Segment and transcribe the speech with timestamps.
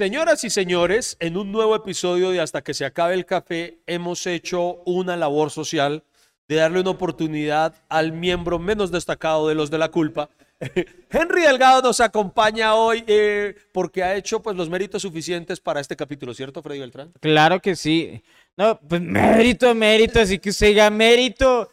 [0.00, 4.28] Señoras y señores, en un nuevo episodio de Hasta que se acabe el café, hemos
[4.28, 6.04] hecho una labor social
[6.46, 10.30] de darle una oportunidad al miembro menos destacado de los de la culpa.
[11.10, 15.96] Henry Delgado nos acompaña hoy eh, porque ha hecho pues los méritos suficientes para este
[15.96, 17.12] capítulo, ¿cierto, Freddy Beltrán?
[17.18, 18.22] Claro que sí.
[18.56, 21.72] No, pues mérito, mérito, así que usted diga mérito.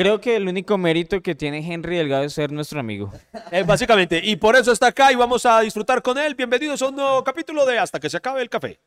[0.00, 3.12] Creo que el único mérito que tiene Henry Delgado es ser nuestro amigo.
[3.52, 6.36] Eh, básicamente, y por eso está acá y vamos a disfrutar con él.
[6.36, 8.80] Bienvenidos a un nuevo capítulo de Hasta que se acabe el café.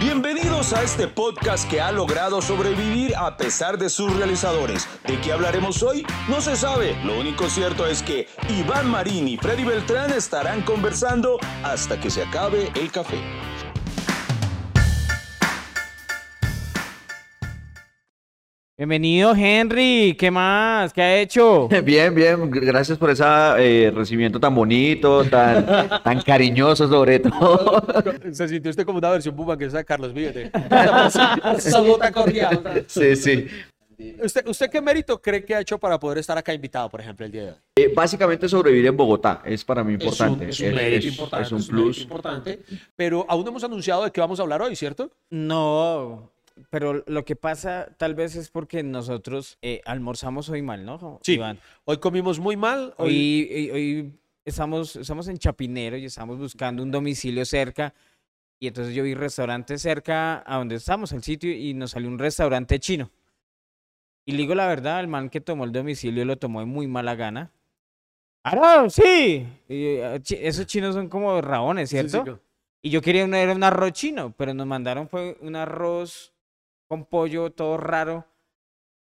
[0.00, 4.88] Bienvenidos a este podcast que ha logrado sobrevivir a pesar de sus realizadores.
[5.06, 6.04] ¿De qué hablaremos hoy?
[6.28, 6.96] No se sabe.
[7.04, 12.22] Lo único cierto es que Iván Marín y Freddy Beltrán estarán conversando hasta que se
[12.22, 13.18] acabe el café.
[18.82, 20.16] Bienvenido, Henry.
[20.18, 20.92] ¿Qué más?
[20.92, 21.68] ¿Qué ha hecho?
[21.84, 25.64] Bien, bien, gracias por ese recibimiento tan bonito, tan,
[26.02, 27.80] tan cariñoso sobre todo.
[28.32, 30.50] Se sintió usted como una versión Puma que es de Carlos Villete.
[31.60, 32.84] Salud cordial.
[32.88, 33.46] Sí, sí.
[34.20, 37.24] ¿Usted, ¿Usted qué mérito cree que ha hecho para poder estar acá invitado, por ejemplo,
[37.24, 37.56] el día de hoy?
[37.76, 40.48] Eh, básicamente sobrevivir en Bogotá es para mí importante.
[40.48, 41.46] Es un, es un mérito es- importante.
[41.46, 42.02] es un es un mérito plus.
[42.02, 42.60] importante.
[42.96, 45.12] Pero aún no hemos anunciado de qué vamos a hablar hoy, ¿cierto?
[45.30, 46.31] No,
[46.70, 51.20] pero lo que pasa tal vez es porque nosotros eh, almorzamos hoy mal, ¿no?
[51.22, 51.34] Sí.
[51.34, 51.58] Iván?
[51.84, 52.94] Hoy comimos muy mal.
[52.98, 53.48] Hoy...
[53.50, 54.12] Hoy, hoy, hoy
[54.44, 57.94] estamos, estamos en Chapinero y estamos buscando un domicilio cerca.
[58.60, 62.18] Y entonces yo vi restaurante cerca a donde estamos, el sitio, y nos salió un
[62.18, 63.10] restaurante chino.
[64.24, 66.86] Y le digo la verdad, el man que tomó el domicilio lo tomó de muy
[66.86, 67.50] mala gana.
[68.44, 69.46] ¡Ah, sí!
[69.68, 72.40] Y, eh, chi- esos chinos son como rabones, Sí, sí, ¿cierto?
[72.82, 76.32] Y yo quería un, era un arroz chino, pero nos mandaron fue un arroz
[76.92, 78.26] con pollo todo raro.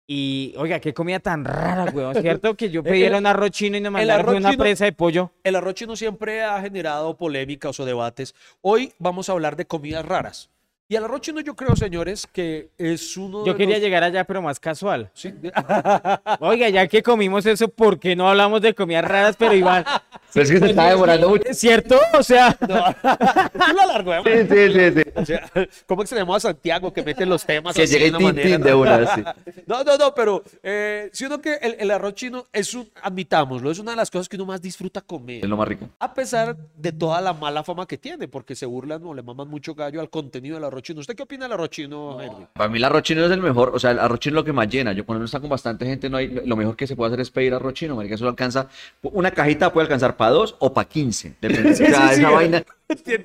[0.08, 2.54] Y, oiga, qué comida tan rara, weón, ¿cierto?
[2.56, 5.32] Que yo pedí El- era un arroz chino y nos mandaron una presa de pollo.
[5.42, 8.34] El arroz chino siempre ha generado polémicas o debates.
[8.62, 10.48] Hoy vamos a hablar de comidas raras.
[10.86, 14.02] Y el arroz chino yo creo, señores, que es uno Yo de quería los- llegar
[14.04, 15.10] allá, pero más casual.
[15.14, 15.32] Sí.
[16.40, 19.34] Oiga, ya que comimos eso, ¿por qué no hablamos de comidas raras?
[19.38, 19.82] Pero igual,
[20.34, 21.44] Pero es que se está demorando mucho.
[21.48, 21.98] ¿es cierto?
[22.18, 24.46] O sea, No, lo alargo, ¿eh?
[24.46, 25.10] Sí, sí, sí, sí.
[25.14, 25.50] O sea,
[25.86, 28.64] ¿Cómo extrañamos a Santiago que mete los temas Que así llegue de una manera, ¿no?
[28.66, 29.24] de una, sí.
[29.66, 33.78] No, no, no, pero eh, siendo que el, el arroz chino es un, admitámoslo, es
[33.78, 35.44] una de las cosas que uno más disfruta comer.
[35.44, 35.88] Es lo más rico.
[35.98, 39.48] A pesar de toda la mala fama que tiene, porque se burlan o le maman
[39.48, 41.00] mucho gallo al contenido del arroz chino.
[41.00, 42.46] ¿Usted qué opina del arroz chino, Henry?
[42.52, 44.44] Para mí el arroz chino es el mejor, o sea, el arroz chino es lo
[44.44, 44.92] que más llena.
[44.92, 47.20] Yo cuando uno está con bastante gente, no hay, lo mejor que se puede hacer
[47.20, 48.68] es pedir arroz chino, marica, eso alcanza,
[49.02, 52.22] una cajita puede alcanzar para dos o para quince, depende, o sea, sí, esa sí.
[52.22, 52.64] vaina.
[53.04, 53.24] Tiene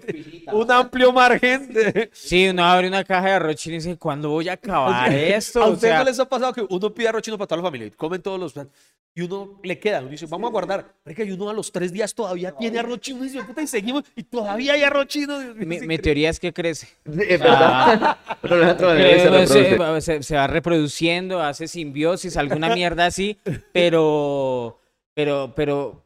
[0.53, 2.09] un amplio margen de...
[2.14, 5.62] sí, uno abre una caja de arroz chino y dice, ¿cuándo voy a acabar esto?
[5.64, 7.62] ¿A O usted sea, no les ha pasado que uno pide arroz chino para toda
[7.62, 8.74] la familia y comen todos los platos
[9.16, 11.92] y uno le queda, uno dice, vamos a guardar, marica, y uno a los tres
[11.92, 15.38] días todavía tiene arroz chino y dice, puta, y seguimos y todavía hay arroz chino.
[15.56, 16.88] Mi, mi teoría es que crece.
[17.06, 18.18] Es verdad.
[18.42, 23.38] Pero se va- se- se va reproduciendo, hace simbiosis, alguna mierda así,
[23.74, 24.80] pero,
[25.16, 26.06] pero, pero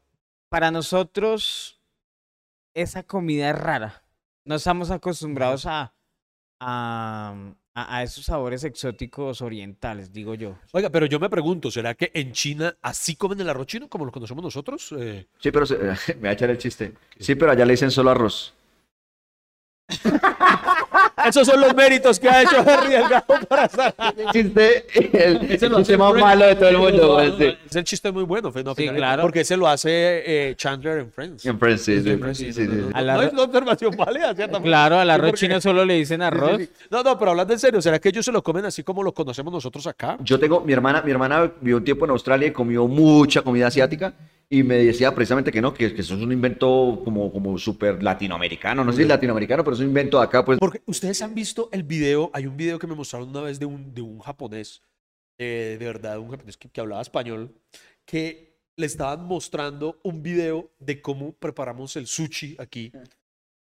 [0.49, 1.72] para nosotros
[2.73, 4.03] esa comida es rara.
[4.45, 5.93] No estamos acostumbrados a,
[6.59, 7.35] a,
[7.75, 10.57] a- a esos sabores exóticos orientales, digo yo.
[10.73, 14.05] Oiga, pero yo me pregunto, ¿será que en China así comen el arroz chino como
[14.05, 14.93] lo conocemos nosotros?
[14.97, 15.77] Eh, Sí, pero se-
[16.15, 16.93] me voy a echar el chiste.
[17.19, 18.53] Sí, pero allá le dicen solo arroz.
[21.27, 23.93] Esos son los méritos que ha hecho Henry Delgado para estar.
[24.31, 24.85] Chiste,
[25.27, 26.27] el Ese lo chiste más Friends.
[26.27, 27.21] malo de todo el mundo.
[27.21, 29.21] Es el chiste muy bueno, no, Sí, claro.
[29.23, 31.45] Porque ese lo hace eh, Chandler en Friends.
[31.45, 34.67] En Friends, sí, sí, En Friends, sí, sí, no, es una observación válida, ciertamente.
[34.69, 36.57] Claro, al arroz chino solo le dicen Sí, sí, arroz.
[36.59, 36.69] sí.
[36.89, 39.13] No, no, pero hablando en serio, ¿será que ellos se lo comen así como lo
[39.13, 40.17] conocemos nosotros acá?
[40.21, 43.67] Yo tengo, mi hermana, mi hermana vivió un tiempo en Australia y comió mucha comida
[43.67, 44.13] asiática
[44.53, 48.03] y me decía precisamente que no, que, que eso es un invento como, como súper
[48.03, 50.59] latinoamericano, no sé si latinoamericano, pero es un invento de acá, pues.
[50.59, 53.65] Porque ustedes han visto el video, hay un video que me mostraron una vez de
[53.65, 54.83] un, de un japonés,
[55.39, 57.51] eh, de verdad, un japonés que, que hablaba español,
[58.05, 62.91] que le estaban mostrando un video de cómo preparamos el sushi aquí.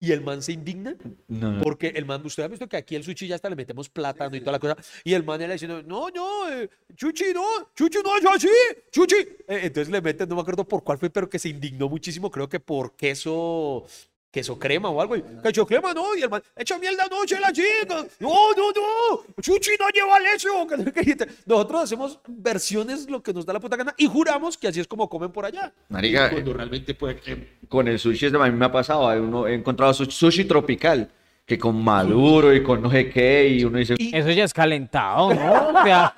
[0.03, 0.95] Y el man se indigna
[1.27, 1.61] No, no.
[1.61, 4.35] porque el man, usted ha visto que aquí el sushi ya hasta le metemos plátano
[4.35, 4.75] y toda la cosa.
[5.03, 7.45] Y el man era diciendo, no, no, eh, chuchi, no,
[7.75, 8.47] chuchi, no es así,
[8.91, 9.15] chuchi.
[9.15, 12.31] Eh, entonces le meten, no me acuerdo por cuál fue, pero que se indignó muchísimo,
[12.31, 13.85] creo que por queso,
[14.31, 15.15] queso crema o algo.
[15.17, 18.05] Y, queso crema, no, y el man, echa mierda, no, chela chica.
[18.19, 20.47] No, no, no, chuchi no lleva leche.
[20.49, 21.27] o que no sé qué".
[21.45, 24.87] Nosotros hacemos versiones lo que nos da la puta gana y juramos que así es
[24.87, 25.73] como comen por allá.
[25.89, 27.57] Marica, Cuando realmente puede que...
[27.67, 30.45] con el sushi es de- a mí me ha pasado, hay uno, he encontrado sushi
[30.45, 31.11] tropical,
[31.45, 34.53] que con maduro y con no sé qué, y uno dice, Y- Eso ya es
[34.53, 35.69] calentado, ¿no?
[35.79, 36.15] O sea,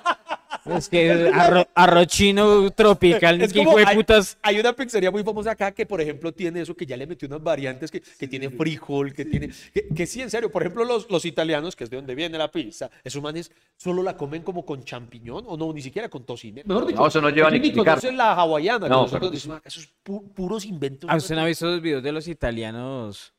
[0.66, 4.38] Es que arro- arroz chino tropical, Es que como hijo de hay- putas.
[4.40, 7.28] Hay una pizzería muy famosa acá que, por ejemplo, tiene eso, que ya le metió
[7.28, 9.50] unas variantes, que, que tiene frijol, que tiene...
[9.74, 12.38] Que, que sí, en serio, por ejemplo, los, los italianos, que es de donde viene
[12.38, 16.24] la pizza, esos manes solo la comen como con champiñón, o no, ni siquiera con
[16.24, 16.62] tocino.
[16.64, 18.86] Mejor dicho, No, eso no lleva ni conocen la hawaiana.
[18.86, 21.10] que No, nosotros pero- decimos acá, esos pu- puros inventos.
[21.12, 23.34] ¿Ah, ¿Usted no ha visto los videos de los italianos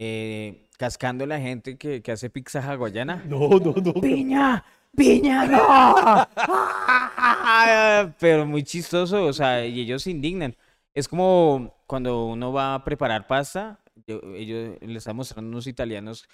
[0.00, 3.22] eh, cascando a la gente que, que hace pizza hawaiana?
[3.28, 3.92] No, no, no.
[3.92, 4.64] ¡Piña!
[4.96, 6.26] ¡Piña, no!
[8.18, 10.56] Pero muy chistoso, o sea, y ellos se indignan.
[10.94, 15.66] Es como cuando uno va a preparar pasta, yo- ellos le están mostrando a unos
[15.66, 16.26] italianos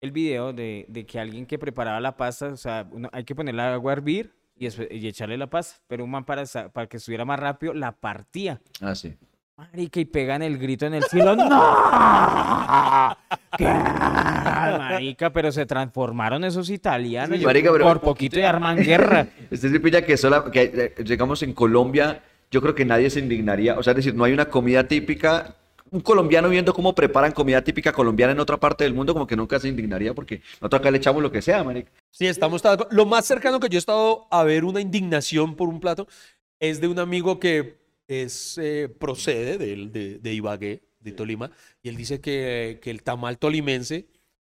[0.00, 3.34] el video de, de que alguien que preparaba la pasta, o sea, uno- hay que
[3.34, 6.98] ponerle agua a hervir y, y echarle la pasta, pero un man para, para que
[6.98, 8.60] estuviera más rápido la partía.
[8.80, 9.16] Ah, sí.
[9.60, 11.36] Marica, y pegan el grito en el cielo.
[11.36, 13.16] ¡No!
[13.58, 13.64] ¿Qué?
[13.66, 17.38] Marica, pero se transformaron esos italianos.
[17.38, 19.26] Sí, marica, pero- por poquito y arman guerra.
[19.50, 23.20] Este se pilla que, sola, que eh, digamos en Colombia, yo creo que nadie se
[23.20, 23.78] indignaría.
[23.78, 25.54] O sea, es decir, no hay una comida típica.
[25.90, 29.34] Un colombiano viendo cómo preparan comida típica colombiana en otra parte del mundo, como que
[29.36, 31.90] nunca se indignaría porque nosotros acá le echamos lo que sea, marica.
[32.12, 32.62] Sí, estamos.
[32.92, 36.06] Lo más cercano que yo he estado a ver una indignación por un plato
[36.60, 37.79] es de un amigo que
[38.10, 41.50] es, eh, procede de, de, de Ibagué, de Tolima,
[41.82, 44.06] y él dice que, que el tamal tolimense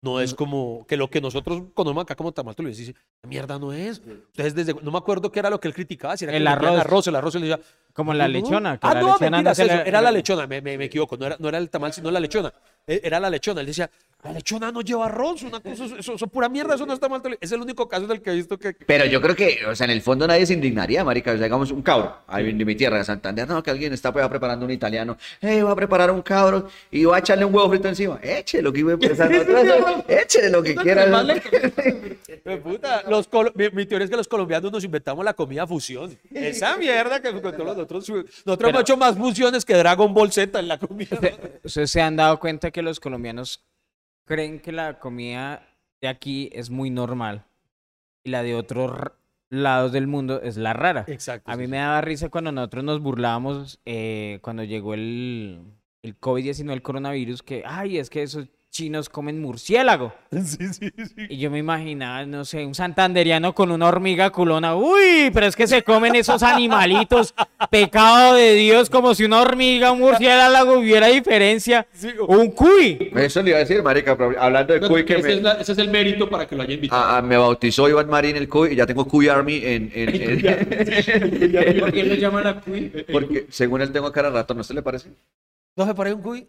[0.03, 2.81] no es como que lo que nosotros conocemos acá como tamal tolimense.
[2.83, 4.03] Dice, "La mierda no es.
[4.33, 6.45] Ustedes desde, no me acuerdo qué era lo que él criticaba, si era que El
[6.45, 6.81] metían arroz.
[6.81, 7.61] arroz, el arroz, él decía,
[7.94, 8.76] Como la no, lechona.
[8.76, 11.25] que Ah, la no, lechona mentiras, le- era la lechona, me, me, me equivoco, no
[11.26, 12.52] era, no era el tamal, sino la lechona.
[12.87, 13.62] Eh, Era la lechona.
[13.62, 13.88] Él decía,
[14.23, 17.08] la lechona no lleva arroz, una cosa, eso, eso, eso pura mierda, eso no está
[17.08, 17.23] mal.
[17.41, 18.75] Es el único caso en el que he visto que...
[18.75, 21.31] Pero yo creo que, o sea, en el fondo nadie se indignaría, marica.
[21.32, 24.12] O sea, digamos, un cabro, ahí de mi tierra, de Santander, no, que alguien está
[24.12, 25.17] pues, preparando un italiano.
[25.41, 28.19] Hey, voy a preparar un cabro y voy a echarle un huevo frito encima.
[28.23, 29.31] Échele lo que iba a empezar.
[30.08, 31.06] Échele lo que quiera.
[32.46, 36.14] Eh, puta, los mi, mi teoría es que los colombianos nos inventamos la comida fusión.
[36.31, 38.09] Esa mierda que con todos los otros...
[38.45, 41.19] Nosotros hemos hecho más fusiones que Dragon Ball Z en la comida.
[41.63, 43.65] ¿Ustedes se han dado cuenta que los colombianos
[44.25, 45.67] creen que la comida
[46.01, 47.45] de aquí es muy normal
[48.25, 49.13] y la de otros
[49.51, 51.05] lados del mundo es la rara?
[51.07, 51.51] Exacto.
[51.51, 51.71] A mí sí.
[51.71, 55.63] me daba risa cuando nosotros nos burlábamos eh, cuando llegó el,
[56.03, 60.12] el COVID-19, el coronavirus, que, ay, es que esos chinos comen murciélago.
[60.35, 61.15] Sí, sí, sí.
[61.29, 64.75] Y yo me imaginaba, no sé, un santanderiano con una hormiga culona.
[64.75, 67.32] Uy, pero es que se comen esos animalitos.
[67.71, 71.87] Pecado de Dios, como si una hormiga, un murciélago hubiera diferencia.
[72.26, 73.12] Un cuy.
[73.15, 75.53] Eso le iba a decir, marica, pero hablando de cuy que ese, me, es la-
[75.53, 77.00] ese es el mérito para que lo haya invitado.
[77.00, 79.93] a- a- me bautizó Iván Marín el cuy y ya tengo cuy army en...
[79.94, 80.41] en- en-
[81.81, 82.91] ¿Por qué lo llaman a cuy?
[83.12, 85.11] porque según él tengo cara de rato, ¿no se le parece?
[85.76, 86.47] ¿No se parece un cuy?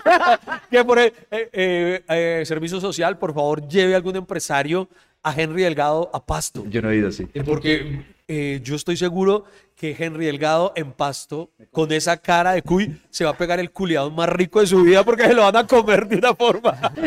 [0.70, 4.88] que por el, eh, eh, eh, servicio social, por favor, lleve a algún empresario
[5.22, 6.64] a Henry Delgado a Pasto.
[6.68, 7.26] Yo no he ido así.
[7.44, 9.44] Porque eh, yo estoy seguro
[9.76, 13.72] que Henry Delgado en Pasto, con esa cara de cuy, se va a pegar el
[13.72, 16.92] culiado más rico de su vida porque se lo van a comer de una forma.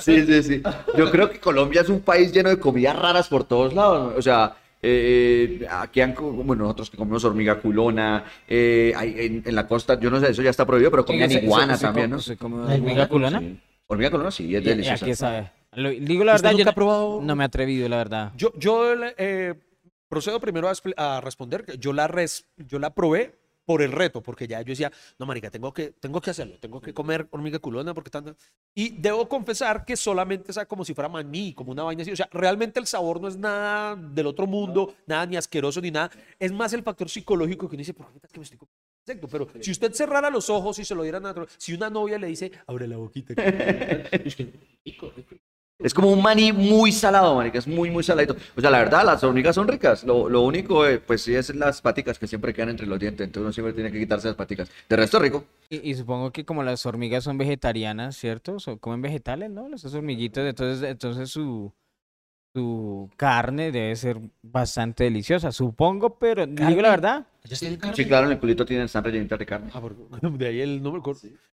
[0.00, 0.62] Sí, sí, sí.
[0.96, 4.14] Yo creo que Colombia es un país lleno de comidas raras por todos lados.
[4.16, 9.54] O sea, eh, aquí han, bueno, nosotros que comemos hormiga culona, eh, hay- en, en
[9.54, 12.18] la costa, yo no sé, eso ya está prohibido, pero comían iguana también, ¿no?
[12.20, 13.38] ¿Se come hormiga culona?
[13.40, 13.60] Sí.
[13.86, 15.06] Hormiga culona sí, es ¿Y- y ¿A deliciosa.
[15.06, 15.50] qué sabe?
[15.72, 17.20] Lo- digo la ¿Usted verdad, yo nunca no- ha probado?
[17.22, 18.32] no me he atrevido, la verdad.
[18.36, 19.54] Yo, yo eh,
[20.08, 21.64] procedo primero a, a responder.
[21.78, 23.38] Yo la, res- yo la probé
[23.70, 26.80] por el reto, porque ya yo decía, no, marica, tengo que, tengo que hacerlo, tengo
[26.80, 28.34] que comer hormiga culona, porque tanto...
[28.74, 32.10] Y debo confesar que solamente sabe como si fuera maní, como una vaina así.
[32.10, 35.92] O sea, realmente el sabor no es nada del otro mundo, nada ni asqueroso ni
[35.92, 36.10] nada.
[36.36, 39.28] Es más el factor psicológico que uno dice, ¿por qué que me estoy comiendo insecto?
[39.28, 42.26] Pero si usted cerrara los ojos y se lo diera natural, si una novia le
[42.26, 43.34] dice, abre la boquita.
[43.36, 45.40] que.
[45.82, 48.36] Es como un maní muy salado, marica, es muy, muy saladito.
[48.54, 50.04] O sea, la verdad, las hormigas son ricas.
[50.04, 53.26] Lo, único, eh, pues sí, es las paticas que siempre quedan entre los dientes.
[53.26, 54.68] Entonces uno siempre tiene que quitarse las paticas.
[54.88, 55.44] De resto, rico.
[55.70, 58.58] Y, supongo que como las hormigas son vegetarianas, ¿cierto?
[58.80, 59.74] Comen vegetales, ¿no?
[59.74, 61.72] Esas hormiguitas, entonces, entonces su,
[62.54, 67.26] su carne debe ser bastante deliciosa, supongo, pero digo la verdad.
[67.44, 69.70] Sí, claro, en el culito tienen están rellenitas de carne.
[69.72, 69.94] Ah, por-
[70.38, 71.00] de ahí el nombre.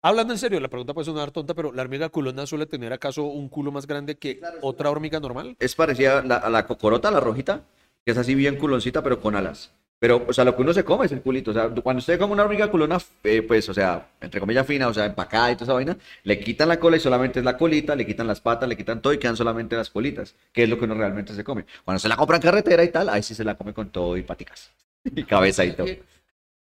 [0.02, 3.24] Hablando en serio, la pregunta puede sonar tonta, pero ¿la hormiga culona suele tener acaso
[3.25, 5.56] un culo más grande que otra hormiga normal?
[5.60, 7.64] Es parecida a la, a la cocorota, la rojita,
[8.06, 9.72] que es así bien culoncita, pero con alas.
[10.06, 11.50] Pero, o sea, lo que uno se come es el culito.
[11.50, 14.88] O sea, cuando usted come una hormiga culona, eh, pues, o sea, entre comillas fina,
[14.88, 17.58] o sea, empacada y toda esa vaina, le quitan la cola y solamente es la
[17.58, 20.70] colita, le quitan las patas, le quitan todo y quedan solamente las colitas, que es
[20.70, 21.66] lo que uno realmente se come.
[21.84, 24.16] Cuando se la compra en carretera y tal, ahí sí se la come con todo
[24.16, 24.70] y paticas.
[25.16, 25.88] Y cabeza y todo.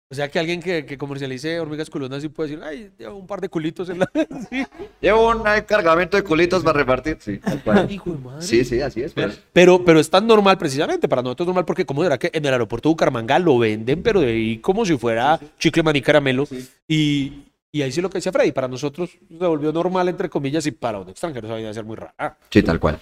[0.07, 3.25] O sea que alguien que, que comercialice hormigas culonas sí puede decir, ay, llevo un
[3.25, 4.12] par de culitos en la.
[4.50, 4.63] Sí.
[5.01, 7.17] Llevo un eh, cargamento de culitos para repartir.
[7.19, 7.91] Sí, tal cual.
[7.91, 8.41] Hijo de madre.
[8.41, 9.13] sí, sí, así es.
[9.13, 9.41] pues.
[9.51, 12.45] Pero, pero es tan normal precisamente, para nosotros es normal porque como era que en
[12.45, 16.47] el aeropuerto de Bucaramanga lo venden, pero de ahí como si fuera chicle maní caramelo.
[16.88, 20.67] Y, y ahí sí lo que decía Freddy, para nosotros se volvió normal entre comillas
[20.67, 22.38] y para un extranjero esa vaina debe ser muy rara.
[22.51, 23.00] Sí, tal cual.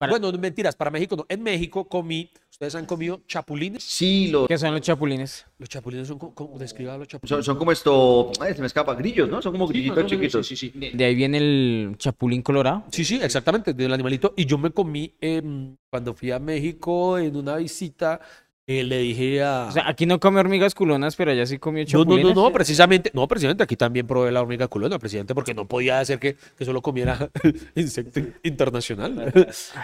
[0.00, 1.26] Para- Bueno, no mentiras, para México no.
[1.28, 3.82] En México comí, ¿ustedes han comido chapulines?
[3.82, 5.44] Sí, los, ¿Qué son los chapulines?
[5.58, 7.28] Los chapulines son como, describa los chapulines.
[7.36, 8.32] son, son como esto.
[8.40, 8.94] Ay, se me escapa.
[8.94, 9.42] Grillos, ¿no?
[9.42, 10.46] Son como grillitos no, no, no, chiquitos.
[10.46, 10.90] Sí, sí, sí.
[10.94, 12.84] De ahí viene el chapulín colorado.
[12.90, 14.32] Sí, sí, exactamente, del animalito.
[14.38, 18.22] Y yo me comí, em, cuando fui a México en una visita,
[18.70, 19.66] eh, le dije a...
[19.68, 22.34] O sea, aquí no come hormigas culonas, pero allá sí comió No, no, chapulines.
[22.36, 25.98] no, no, precisamente, no, precisamente aquí también probé la hormiga culona, presidente, porque no podía
[25.98, 27.30] hacer que, que solo comiera
[27.74, 29.32] insecto internacional.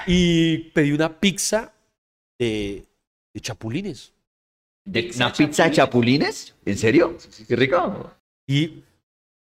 [0.07, 1.73] y pedí una pizza
[2.39, 2.85] de,
[3.35, 4.13] de chapulines.
[4.85, 6.55] ¿De ¿Una pizza de chapulines?
[6.65, 7.17] ¿En serio?
[7.49, 8.13] Qué rico.
[8.47, 8.85] Y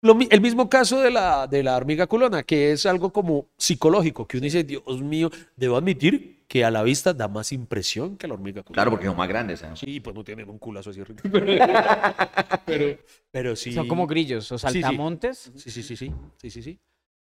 [0.03, 4.27] lo el mismo caso de la, de la hormiga culona, que es algo como psicológico,
[4.27, 8.27] que uno dice, Dios mío, debo admitir que a la vista da más impresión que
[8.27, 8.61] la hormiga.
[8.63, 9.63] Claro, porque son más grandes.
[9.63, 9.67] ¿eh?
[9.75, 11.21] Sí, pues no tienen un culazo así rico.
[12.65, 12.97] pero,
[13.31, 13.71] pero sí.
[13.71, 14.81] Son como grillos o Sí, sí.
[14.81, 15.49] saltamontes.
[15.55, 16.11] Sí, sí, sí, sí.
[16.35, 16.77] Sí, sí, sí.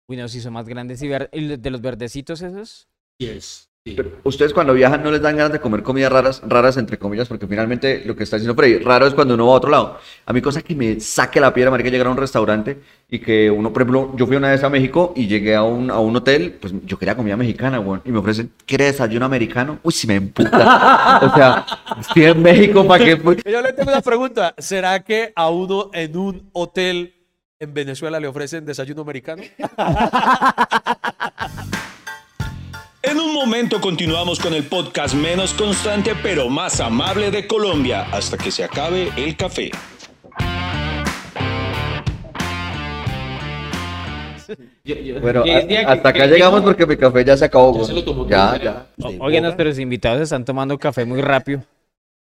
[0.07, 1.03] Uy, no, sí son más grandes.
[1.03, 2.89] ¿Y ver- y de los verdecitos esos?
[3.19, 3.68] Yes.
[3.97, 7.29] Pero, ¿Ustedes cuando viajan no les dan ganas de comer comidas raras, raras entre comillas?
[7.29, 9.99] Porque finalmente lo que está diciendo Freddy, raro es cuando uno va a otro lado.
[10.27, 13.51] A mí cosa que me saque la piedra, marica, llegar a un restaurante y que
[13.51, 16.15] uno, por ejemplo, yo fui una vez a México y llegué a un, a un
[16.17, 19.79] hotel, pues yo quería comida mexicana, weón, y me ofrecen, ¿quiere desayuno americano?
[19.83, 21.21] Uy, si me emputa.
[21.23, 21.67] o sea,
[22.01, 23.21] estoy en México, ¿para qué?
[23.51, 24.55] Yo le tengo una pregunta.
[24.59, 27.15] ¿Será que a uno en un hotel
[27.59, 29.43] en Venezuela le ofrecen desayuno americano?
[33.11, 38.37] En un momento continuamos con el podcast menos constante pero más amable de Colombia hasta
[38.37, 39.71] que se acabe el café.
[45.21, 47.79] Bueno, que- hasta acá que- llegamos porque mi café ya se acabó.
[47.79, 48.87] Ya se lo tomó Ya, ya.
[48.99, 49.19] Sí,
[49.57, 51.63] pero los invitados están tomando café muy rápido.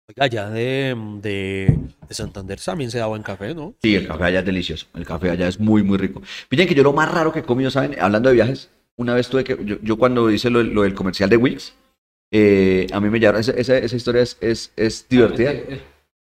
[0.09, 3.75] Oiga, allá de, de, de Santander también se da buen café, ¿no?
[3.83, 4.87] Sí, el café allá es delicioso.
[4.95, 6.21] El café allá es muy, muy rico.
[6.51, 7.97] Miren que yo lo más raro que he comido, ¿saben?
[8.01, 8.71] Hablando de viajes,
[9.01, 9.57] una vez tuve que.
[9.65, 11.75] Yo, yo cuando hice lo, lo del comercial de Wix,
[12.31, 13.41] eh, a mí me llevaron.
[13.41, 15.55] Esa, esa, esa historia es, es, es divertida.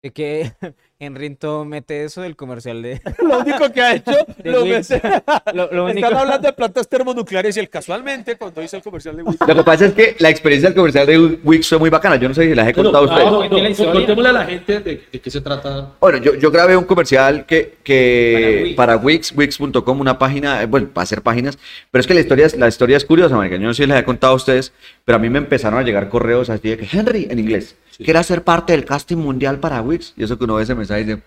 [0.03, 0.51] De que
[0.99, 2.99] Henrinto mete eso del comercial de...
[3.19, 4.11] Lo único que ha hecho,
[4.43, 4.77] lo único...
[4.77, 9.55] están hablando de plantas termonucleares y él casualmente, cuando hice el comercial de Wix, Lo
[9.55, 12.15] que pasa es que la experiencia del comercial de Wix fue muy bacana.
[12.15, 13.51] Yo no sé si las he contado a ustedes.
[13.51, 13.93] no, la historia.
[13.93, 15.93] contémosle a la gente de, de qué se trata.
[15.99, 21.03] Bueno, yo, yo grabé un comercial que, que Para Wix, Wix.com, una página, bueno, para
[21.03, 21.59] hacer páginas,
[21.91, 23.57] pero es que la historia es, la historia es curiosa, marica.
[23.57, 24.73] Yo no sé si les he contado a ustedes,
[25.05, 28.19] pero a mí me empezaron a llegar correos así de que, Henry, en inglés, ¿quiere
[28.19, 30.13] hacer parte del casting mundial para Wix?
[30.17, 31.21] Y eso que uno ve ese mensaje y dice,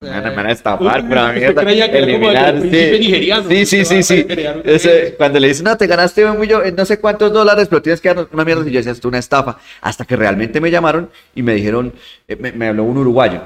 [0.00, 3.04] me van a- me van a estafar, que era el eliminar, príncipe sí.
[3.42, 4.26] Sí, que sí, sí, a sí.
[4.64, 8.00] Ese- cuando le dicen, no, te ganaste un millón, no sé cuántos dólares, pero tienes
[8.00, 8.62] que darnos una mierda.
[8.62, 9.58] Y yo decía, esto es una estafa.
[9.80, 11.92] Hasta que realmente me llamaron y me dijeron,
[12.28, 13.42] eh, me, me habló un uruguayo.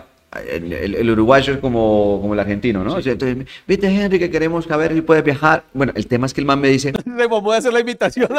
[0.51, 3.01] El, el- el uruguayo es como, como el argentino, ¿no?
[3.03, 5.65] Sea, Entonces, viste, Henry, que queremos que a ver si puedes viajar.
[5.73, 8.29] Bueno, el tema es que el man me dice, le vamos a hacer la invitación.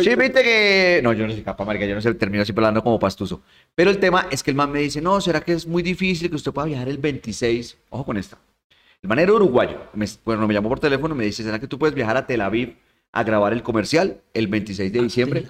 [0.00, 1.00] sí, viste que...
[1.02, 3.42] No, yo no soy capaz, marica, yo no sé, termino siempre hablando como pastuso.
[3.74, 6.30] Pero el tema es que el man me dice, no, ¿será que es muy difícil
[6.30, 7.78] que usted pueda viajar el 26?
[7.90, 8.38] Ojo con esta.
[9.02, 9.88] El man era uruguayo.
[9.94, 12.26] Me, bueno, me llamó por teléfono y me dice, ¿será que tú puedes viajar a
[12.26, 12.76] Tel Aviv
[13.12, 15.46] a grabar el comercial el 26 de diciembre?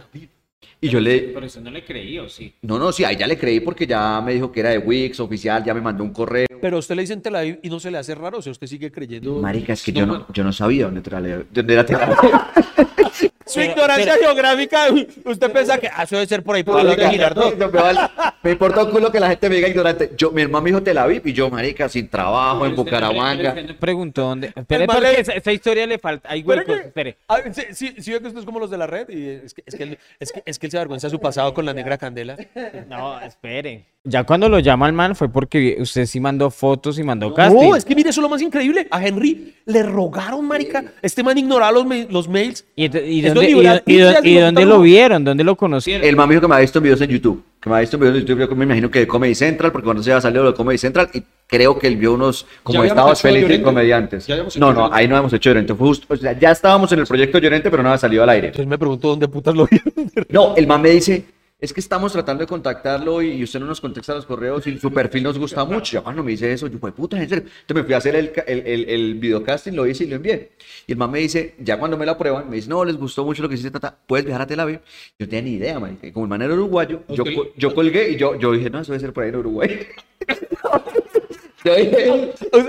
[0.81, 1.21] Y yo le...
[1.29, 2.55] Por eso no le creí, ¿o sí?
[2.63, 5.21] No, no, sí, ahí ya le creí porque ya me dijo que era de Wix
[5.21, 6.47] oficial, ya me mandó un correo.
[6.61, 8.51] Pero a usted le dicen Tel Aviv y no se le hace raro, o sea,
[8.53, 9.35] usted sigue creyendo.
[9.37, 12.17] Marica, es que yo no, yo no sabía dónde era, dónde era Tel Aviv.
[13.45, 14.87] Su ignorancia geográfica,
[15.25, 17.59] usted piensa que ah, eso debe ser por ahí por la de Girardot.
[17.59, 18.01] no, me, vale-
[18.43, 20.13] me importa un culo que la gente me diga ignorante.
[20.17, 23.55] Yo, mi hermano me dijo Tel Aviv y yo, marica, sin trabajo, en Bucaramanga.
[23.79, 24.53] Preguntó dónde...
[24.57, 26.31] Espere, porque esa, esa historia le falta...
[26.31, 27.17] Hay Pero huecos, que- espere.
[27.29, 29.53] Ah, sí, sí, sí ve que esto es como los de la red y es
[29.53, 31.75] que, es que, es que, es que él se avergüenza de su pasado con la
[31.75, 32.37] negra candela.
[32.89, 33.87] No, espere.
[34.05, 37.69] Ya cuando lo llama el man fue porque usted sí mandó fotos y mandó casting.
[37.71, 38.89] No, es que mire, eso es lo más increíble.
[38.91, 40.85] A Henry le rogaron, marica.
[41.01, 42.65] Este man ignoraba los, ma- los mails.
[42.75, 43.49] ¿Y, y dónde,
[43.87, 45.23] y, y y dónde lo vieron?
[45.23, 46.05] ¿Dónde lo conocieron?
[46.05, 47.45] El man me dijo que me ha visto videos en YouTube.
[47.61, 48.41] Que me ha visto videos en YouTube.
[48.51, 51.09] Yo me imagino que de Comedy Central, porque cuando se había salido de Comedy Central,
[51.15, 54.29] y creo que él vio unos como habíamos estados felices comediantes.
[54.29, 55.77] Habíamos No, no, ahí no hemos hecho Llorente.
[55.77, 58.31] Fue justo, o sea, ya estábamos en el proyecto Llorente, pero no había salido al
[58.31, 58.49] aire.
[58.49, 59.93] Entonces me pregunto dónde putas lo vieron.
[60.29, 61.25] No, el man me dice,
[61.63, 64.93] es que estamos tratando de contactarlo y usted no nos contesta los correos y su
[64.93, 65.93] perfil nos gusta mucho.
[65.95, 67.45] Ya cuando me dice eso, yo, pues puta, en serio.
[67.45, 70.51] Entonces me fui a hacer el, el, el, el videocasting, lo hice y lo envié.
[70.87, 73.25] Y el man me dice, ya cuando me lo aprueban, me dice, no, les gustó
[73.25, 74.81] mucho lo que hiciste, tata, puedes viajar a Tel Aviv.
[75.19, 75.99] Yo no tenía ni idea, man.
[76.13, 77.31] Como el man era uruguayo, yo, Ok.
[77.35, 79.87] co- yo colgué y yo, yo dije, no, eso debe ser por ahí en Uruguay.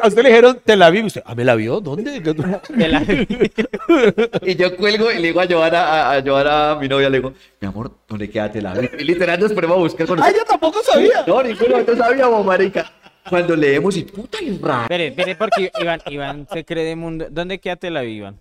[0.01, 1.05] A usted le dijeron Tel Aviv.
[1.05, 1.79] Usted, ¿ah, me la vio?
[1.81, 2.21] ¿Dónde?
[4.43, 7.33] Y yo cuelgo y le digo a Joana, a, a Joana, mi novia, le digo,
[7.59, 8.89] mi amor, ¿dónde queda Tel Aviv?
[8.99, 11.23] Y literal nos ponemos a buscar con ¡Ay, yo tampoco sabía!
[11.25, 12.91] No, ninguno nosotros sabíamos, marica.
[13.29, 14.81] Cuando leemos y puta y raro.
[14.83, 17.27] Espere, espere, porque Iván, Iván se cree de mundo.
[17.31, 18.39] ¿Dónde queda Tel Aviv, Iván?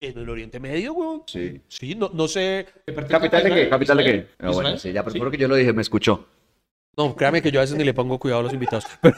[0.00, 1.22] En el Oriente Medio, weón.
[1.26, 1.60] Sí.
[1.68, 2.66] Sí, no, no sé.
[3.08, 3.68] ¿Capital de qué?
[3.68, 4.10] ¿Capital de qué?
[4.10, 4.28] Israel.
[4.38, 4.78] Ah, bueno, Israel.
[4.78, 5.14] sí, ya, pero Sí.
[5.18, 6.26] seguro que yo lo dije, me escuchó.
[6.96, 8.84] No, créame que yo a veces ni le pongo cuidado a los invitados.
[9.00, 9.16] Pero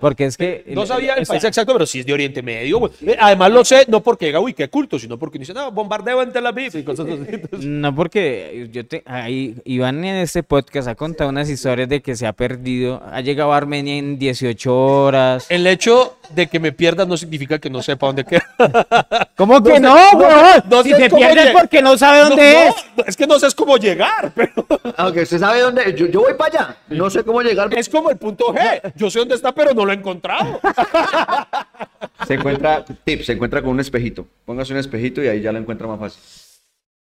[0.00, 0.64] Porque es que.
[0.68, 2.92] no sabía el país exacto, pero sí es de Oriente Medio, güey.
[3.06, 6.22] Eh, Además lo sé, no porque diga, uy, qué culto, sino porque dicen, no, bombardeo
[6.22, 7.66] en Tel Aviv y cosas así.
[7.66, 12.16] No, porque yo te, ahí, Iván en este podcast ha contado unas historias de que
[12.16, 15.46] se ha perdido, ha llegado a Armenia en 18 horas.
[15.50, 18.46] El hecho de que me pierdas no significa que no sepa dónde queda.
[19.36, 22.20] ¿Cómo que sé- no, no sé- no si sé te pierdes lleg- porque no sabe
[22.20, 22.74] dónde No, es.
[22.96, 24.52] no, es que no sé es cómo llegar, pero
[24.96, 26.76] Aunque usted sabe dónde, yo, yo voy para allá.
[26.88, 27.72] No sé cómo llegar.
[27.76, 28.92] es como el punto G.
[28.96, 30.60] Yo sé dónde está, pero no lo he encontrado.
[32.26, 34.26] Se encuentra, tip, se encuentra con un espejito.
[34.44, 36.20] Póngase un espejito y ahí ya lo encuentra más fácil.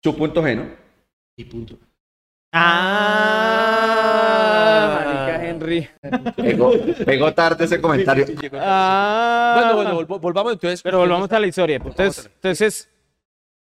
[0.02, 0.64] Su punto G, ¿no?
[1.38, 1.78] Y punto.
[3.68, 5.88] Ah, marica Henry.
[6.36, 6.72] Pegó,
[7.04, 8.26] pegó tarde ese comentario.
[8.54, 9.54] Ah.
[9.56, 10.82] Bueno, bueno, vol- volvamos entonces.
[10.82, 11.76] Pero volvamos a la historia.
[11.76, 12.88] Entonces, entonces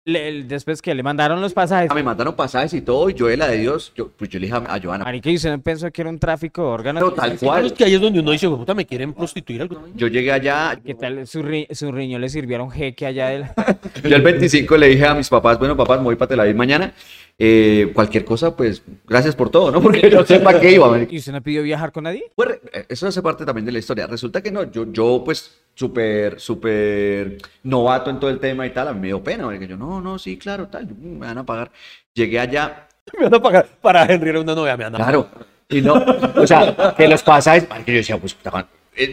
[0.05, 3.13] le- el- después que le mandaron los pasajes, Ah, me mandaron pasajes y todo, y
[3.13, 5.35] yo de la de Dios, yo, pues yo le dije a, a Joana, marica, y
[5.35, 7.03] usted no pensó que era un tráfico de órganos.
[7.03, 7.65] pero tal cual.
[7.67, 9.87] es que ahí es donde uno dice, "Güey, puta, me quieren prostituir algo.
[9.95, 13.43] Yo llegué allá, ¿Qué tal su, ri- su riñón le sirvieron jeque allá del...
[14.09, 16.55] yo el 25 le dije a mis papás, bueno, papás, me voy para Tel Aviv
[16.55, 16.93] mañana.
[17.41, 19.81] Eh, cualquier cosa, pues, gracias por todo, ¿no?
[19.81, 20.99] Porque yo sé para qué iba.
[21.09, 22.25] ¿Y usted no pidió viajar con nadie?
[22.35, 24.07] Pues, re- eso hace parte también de la historia.
[24.07, 28.89] Resulta que no, yo, yo pues, súper, súper novato en todo el tema y tal,
[28.89, 31.37] a mí me dio pena, porque yo, no, no, sí, claro, tal, mm, me van
[31.37, 31.71] a pagar.
[32.13, 33.67] Llegué allá, Me van a pagar.
[33.81, 35.13] Para Henry era una novia, me van a pagar.
[35.13, 35.29] claro,
[35.69, 35.93] y no,
[36.35, 38.49] o sea, que los pasajes, yo decía, pues, eh,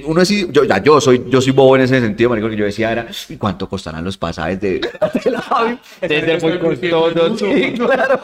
[0.06, 2.64] uno así, yo, ya, yo soy, yo soy bobo en ese sentido, marico, que yo
[2.64, 4.80] decía era, ¿y cuánto costarán los pasajes de,
[5.24, 5.78] de la Javi?
[6.00, 8.20] Desde muy costoso, sí, claro.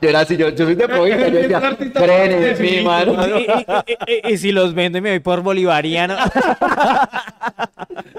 [0.00, 3.16] Yo era así, yo, yo soy de provincia, yo decía, frenes, mi mano.
[3.38, 6.16] y, y- y- y si los vendo y me voy por bolivariano.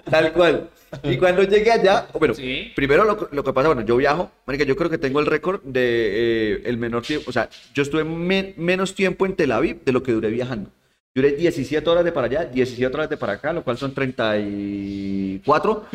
[0.10, 0.70] Tal cual.
[1.04, 2.34] Y cuando llegué allá, bueno,
[2.76, 5.62] primero lo, lo que pasa, bueno, yo viajo, marica, yo creo que tengo el récord
[5.64, 9.84] de eh, el menor tiempo, o sea, yo estuve me- menos tiempo en Tel Aviv
[9.84, 10.70] de lo que duré viajando.
[11.16, 15.86] Duré 17 horas de para allá, 17 horas de para acá, lo cual son 34,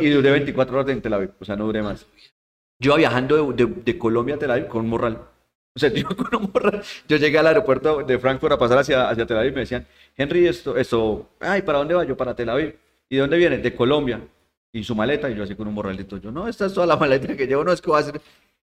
[0.00, 2.06] y duré 24 horas en Tel Aviv, o sea, no duré más.
[2.80, 5.18] Yo iba viajando de, de- de Colombia a Tel Aviv con un morral.
[5.76, 9.08] O sea, yo con un morral, yo llegué al aeropuerto de Frankfurt a pasar hacia,
[9.10, 12.16] hacia Tel Aviv y me decían, Henry, esto, esto, ay, ¿para dónde va yo?
[12.16, 12.74] Para Tel Aviv.
[13.08, 13.58] ¿Y de dónde viene?
[13.58, 14.20] De Colombia.
[14.72, 16.16] Y su maleta, y yo así con un morralito.
[16.16, 18.20] Yo, no, esta es toda la maleta que llevo, no es que voy a hacer.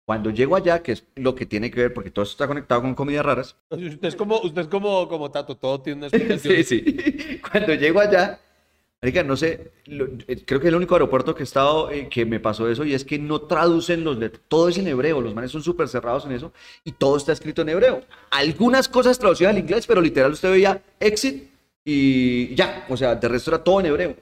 [0.09, 2.81] Cuando llego allá, que es lo que tiene que ver, porque todo esto está conectado
[2.81, 3.57] con comidas raras.
[3.71, 6.65] Usted es como, usted es como, como Tato, todo tiene una explicación.
[6.65, 7.41] Sí, sí.
[7.53, 8.41] Cuando llego allá,
[9.03, 12.09] marica, no sé, lo- eh, creo que es el único aeropuerto que he estado eh,
[12.09, 15.21] que me pasó eso y es que no traducen los let- todo es en hebreo,
[15.21, 18.01] los manes son súper cerrados en eso y todo está escrito en hebreo.
[18.31, 21.51] Algunas cosas traducidas al inglés, pero literal usted veía exit
[21.85, 24.17] y ya, o sea, de resto era todo en hebreo.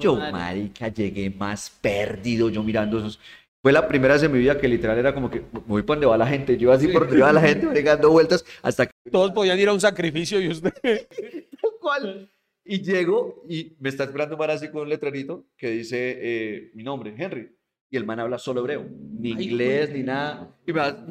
[0.00, 3.20] Yo, marica, llegué más perdido yo mirando esos.
[3.66, 6.06] Fue la primera vez en mi vida que literal era como que voy por donde
[6.06, 9.32] va la gente, yo así por donde va la gente, dando vueltas hasta que Todos
[9.32, 10.72] podían ir a un sacrificio y usted.
[10.82, 12.30] Tal cual.
[12.64, 16.70] Y llego y me está esperando un man así con un letrerito que dice eh,
[16.74, 17.56] mi nombre, Henry.
[17.90, 18.86] Y el man habla solo hebreo,
[19.18, 20.48] ni inglés, ni nada.
[20.64, 21.04] Y me va,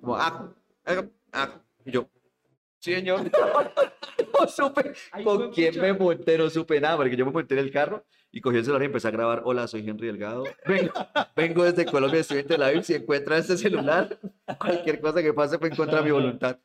[0.00, 0.50] como, ah,
[0.86, 1.60] ah, ah.
[1.84, 2.08] Y yo,
[2.78, 3.30] sí, señor.
[4.40, 7.70] No supe con quién me monté, no supe nada, porque yo me monté en el
[7.70, 9.42] carro y cogí el celular y empecé a grabar.
[9.44, 10.44] Hola, soy Henry Delgado.
[10.66, 10.92] Vengo,
[11.36, 12.82] vengo desde Colombia, estoy en Tel Aviv.
[12.82, 14.18] Si encuentra este celular,
[14.58, 16.58] cualquier cosa que pase fue en contra de mi voluntad.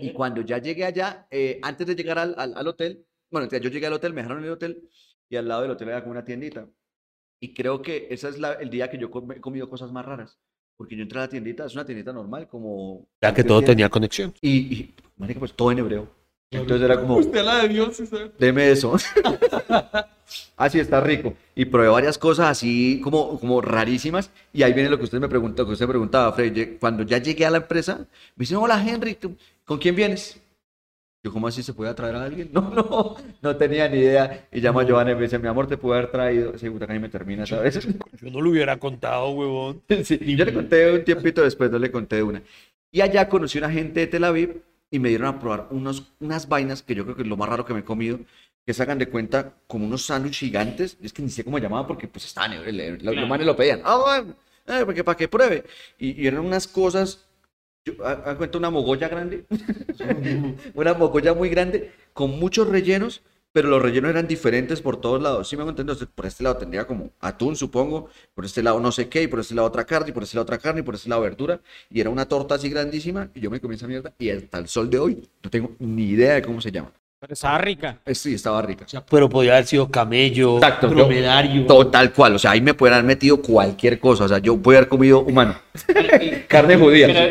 [0.00, 3.68] Y cuando ya llegué allá, eh, antes de llegar al, al, al hotel, bueno, yo
[3.68, 4.88] llegué al hotel, me dejaron en el hotel
[5.28, 6.68] y al lado del hotel había como una tiendita.
[7.40, 10.38] Y creo que ese es la- el día que yo he comido cosas más raras.
[10.76, 13.06] Porque yo entré a la tiendita, es una tiendita normal, como...
[13.20, 13.72] Ya que todo tienda.
[13.72, 14.32] tenía conexión.
[14.40, 14.94] Y, y
[15.38, 16.08] pues todo en hebreo.
[16.52, 18.02] Entonces era como, Usted la de Dios,
[18.38, 18.96] deme eso.
[20.56, 21.34] así está rico.
[21.54, 24.30] Y probé varias cosas así como, como rarísimas.
[24.52, 26.52] Y ahí viene lo que usted me preguntó, que usted me preguntaba, Fred.
[26.52, 30.40] Lle- Cuando ya llegué a la empresa, me dicen, hola Henry, ¿tú- ¿con quién vienes?
[31.22, 32.50] Yo, ¿cómo así se puede atraer a alguien?
[32.52, 34.48] No, no, no tenía ni idea.
[34.50, 36.58] Y llama a Giovanna y me dice, mi amor, te puedo haber traído.
[36.58, 37.78] Sí, puta, me termina, ¿sabes?
[38.20, 39.82] Yo no lo hubiera contado, huevón.
[40.04, 42.42] Sí, yo le conté un tiempito después, no le conté una.
[42.90, 46.48] Y allá conocí una gente de Tel Aviv y me dieron a probar unos, unas
[46.48, 48.20] vainas que yo creo que es lo más raro que me he comido,
[48.66, 50.96] que sacan de cuenta como unos sándwiches gigantes.
[51.02, 53.80] Es que ni sé cómo llamaban porque pues estaban, hebreo, los, los manes lo pedían.
[53.84, 54.34] Ah, bueno,
[54.66, 55.64] eh, porque para que pruebe.
[55.98, 57.26] Y, y eran unas cosas,
[57.84, 59.46] yo, haz haz cuenta una mogolla grande,
[60.74, 65.48] una mogolla muy grande, con muchos rellenos pero los rellenos eran diferentes por todos lados.
[65.48, 65.62] ¿Sí me?
[65.62, 69.26] Entonces, por este lado tendría como atún, supongo, por este lado no sé qué, y
[69.26, 71.22] por este lado otra carne, y por este lado otra carne, y por este lado
[71.22, 71.60] verdura.
[71.90, 74.68] Y era una torta así grandísima, y yo me comí esa mierda, y hasta el
[74.68, 76.92] sol de hoy no tengo ni idea de cómo se llama.
[77.20, 77.98] Pero estaba rica.
[78.06, 78.86] Eh, Sí, estaba rica.
[79.10, 81.66] Pero podía haber sido camello, Exacto, dromedario.
[81.66, 84.56] Todo tal cual, o sea, ahí me pueden haber metido cualquier cosa, o sea, yo
[84.56, 85.54] puedo haber comido humano.
[86.48, 87.30] Carne judía.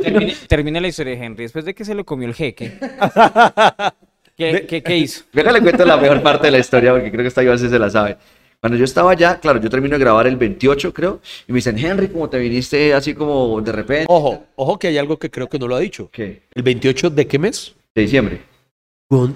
[0.00, 1.44] Termine, termine la historia de Henry.
[1.44, 2.78] Después de que se lo comió el jeque.
[4.36, 5.24] ¿Qué, qué, qué hizo?
[5.32, 7.68] Venga, le cuento la mejor parte de la historia porque creo que esta Iván sí
[7.68, 8.16] se la sabe.
[8.60, 11.78] Cuando yo estaba allá, claro, yo termino de grabar el 28, creo, y me dicen,
[11.78, 14.06] Henry, ¿cómo te viniste así como de repente?
[14.08, 16.08] Ojo, ojo que hay algo que creo que no lo ha dicho.
[16.10, 16.44] ¿Qué?
[16.54, 17.74] ¿El 28 de qué mes?
[17.94, 18.40] De diciembre.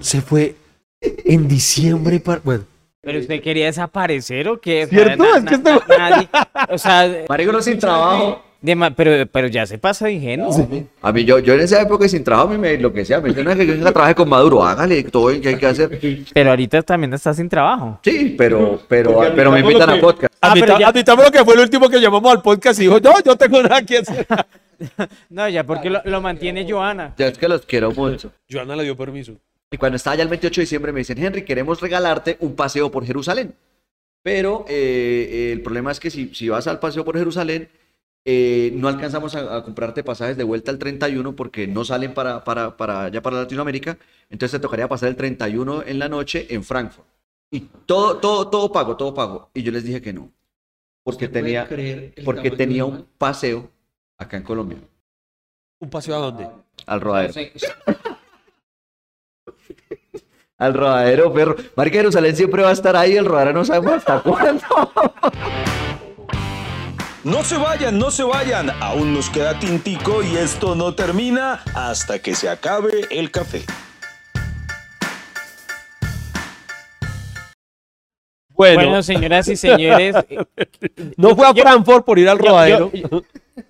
[0.01, 0.55] Se fue
[1.01, 2.41] en diciembre para...
[2.43, 2.65] Bueno,
[3.01, 4.85] ¿Pero usted quería desaparecer o qué?
[4.85, 5.23] O ¿Cierto?
[5.23, 6.29] na- Es que este- nadie-
[6.71, 8.43] o sea, Marico, no sin trabajo.
[8.61, 10.51] De ma- pero, pero ya se pasa de ingenuo.
[11.03, 13.21] A mí, yo, yo en esa época sin trabajo, a mí me, lo que sea,
[13.21, 16.01] me dicen, que yo trabaje con Maduro, hágale todo lo que hay que hacer.
[16.33, 18.01] Pero ahorita también está sin trabajo.
[18.03, 20.35] Sí, pero, pero, Porque pero me invitan lo a que- podcast.
[20.41, 20.55] Ah,
[20.87, 23.63] admitamos lo que fue el último que llamamos al podcast y dijo, no, yo tengo
[23.63, 24.27] nada que hacer.
[25.29, 27.13] No, ya porque lo, lo mantiene Joana.
[27.19, 28.31] Ya es que los quiero mucho.
[28.49, 29.33] Joana le dio permiso.
[29.73, 32.89] Y cuando estaba ya el 28 de diciembre me dicen, Henry, queremos regalarte un paseo
[32.89, 33.55] por Jerusalén.
[34.23, 37.69] Pero eh, el problema es que si, si vas al paseo por Jerusalén,
[38.31, 42.45] eh, no alcanzamos a, a comprarte pasajes de vuelta al 31 porque no salen para,
[42.45, 43.97] para, para allá para Latinoamérica.
[44.29, 47.09] Entonces te tocaría pasar el 31 en la noche en Frankfurt.
[47.51, 49.51] Y todo, todo, todo pago, todo pago.
[49.55, 50.31] Y yo les dije que no.
[51.03, 53.71] Porque ¿Usted puede tenía, porque tenía un paseo
[54.19, 54.77] acá en Colombia,
[55.81, 56.51] ¿Un paseo a dónde?
[56.85, 57.33] al rodadero.
[60.59, 61.57] Al rodadero, perro.
[61.77, 64.65] Marca Jerusalén siempre va a estar ahí, el rodadero no sabemos hasta cuándo.
[67.29, 68.71] No se vayan, no se vayan.
[68.81, 73.63] Aún nos queda tintico y esto no termina hasta que se acabe el café.
[78.55, 80.39] Bueno, Bueno, señoras y señores, eh,
[81.17, 82.91] no fue a Frankfurt por ir al rodadero.
[82.93, 83.23] yo-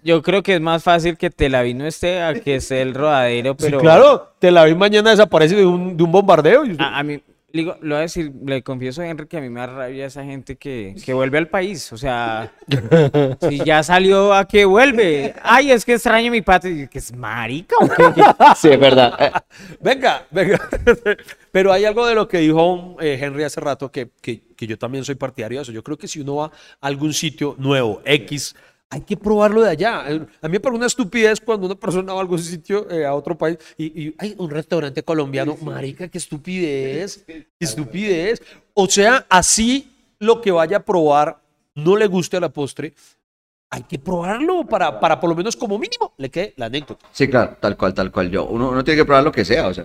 [0.03, 2.94] yo creo que es más fácil que Tel Aviv no esté a que esté el
[2.94, 6.64] rodadero, Sí, pero claro, Tel Aviv mañana desaparece de un, de un bombardeo.
[6.64, 7.21] y usted- a, a mí,
[7.52, 10.06] digo, lo voy a decir, le confieso a Henry que a mí me da rabia
[10.06, 12.52] esa gente que, que vuelve al país, o sea,
[13.48, 17.76] si ya salió a que vuelve, ay, es que extraño mi patria, que es marica
[17.80, 18.04] o qué?
[18.56, 19.42] Sí, es verdad.
[19.80, 20.58] Venga, venga.
[21.52, 24.78] Pero hay algo de lo que dijo eh, Henry hace rato que, que, que yo
[24.78, 25.72] también soy partidario de eso.
[25.72, 28.54] Yo creo que si uno va a algún sitio nuevo, X,
[28.90, 30.01] hay que probarlo de allá.
[30.07, 33.14] A mí me parece una estupidez cuando una persona va a algún sitio, eh, a
[33.14, 35.57] otro país, y, y hay un restaurante colombiano.
[35.61, 37.24] Marica, qué estupidez.
[37.27, 38.42] Qué estupidez.
[38.74, 41.38] O sea, así lo que vaya a probar
[41.74, 42.94] no le guste a la postre.
[43.70, 47.07] Hay que probarlo para, para por lo menos como mínimo le quede la anécdota.
[47.12, 48.46] Sí, claro, tal cual, tal cual yo.
[48.46, 49.85] Uno, uno tiene que probar lo que sea, o sea,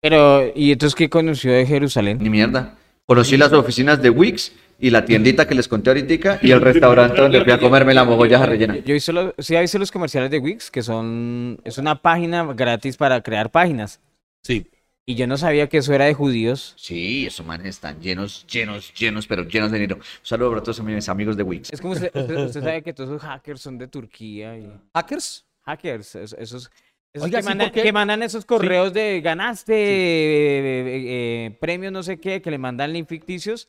[0.00, 2.18] Pero, ¿y entonces qué conoció de Jerusalén?
[2.20, 2.78] ni mierda.
[3.06, 7.20] Conocí las oficinas de Wix y la tiendita que les conté ahorita y el restaurante
[7.20, 8.78] donde fui a comerme la mogolla rellena.
[8.78, 12.96] Yo hice los, sí, hice los comerciales de Wix, que son, es una página gratis
[12.96, 14.00] para crear páginas.
[14.42, 14.66] Sí.
[15.06, 16.72] Y yo no sabía que eso era de judíos.
[16.78, 19.96] Sí, esos manes están llenos, llenos, llenos, pero llenos de dinero.
[19.96, 21.70] Un saludo para todos mis amigos de Wix.
[21.74, 25.44] Es como usted, usted- usted sabe que todos esos hackers son de Turquía y ¿Hackers?
[25.66, 26.70] hackers, es- esos,
[27.14, 27.82] esos Oiga, que, sí, mandan, ¿por qué?
[27.82, 32.92] que mandan esos correos de ganaste eh, eh, premios no sé qué, que le mandan
[32.92, 33.68] link ficticios,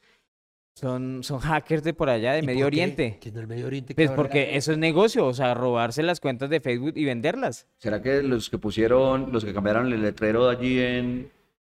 [0.76, 2.78] son, son hackers de por allá, de ¿Y Medio por qué?
[2.82, 3.18] Oriente.
[3.22, 3.96] ¿Que en el Medio Oriente?
[3.96, 7.68] Pues qué porque eso es negocio, o sea, robarse las cuentas de Facebook y venderlas.
[7.78, 11.32] ¿Será que los que pusieron, los que cambiaron el letrero allí en...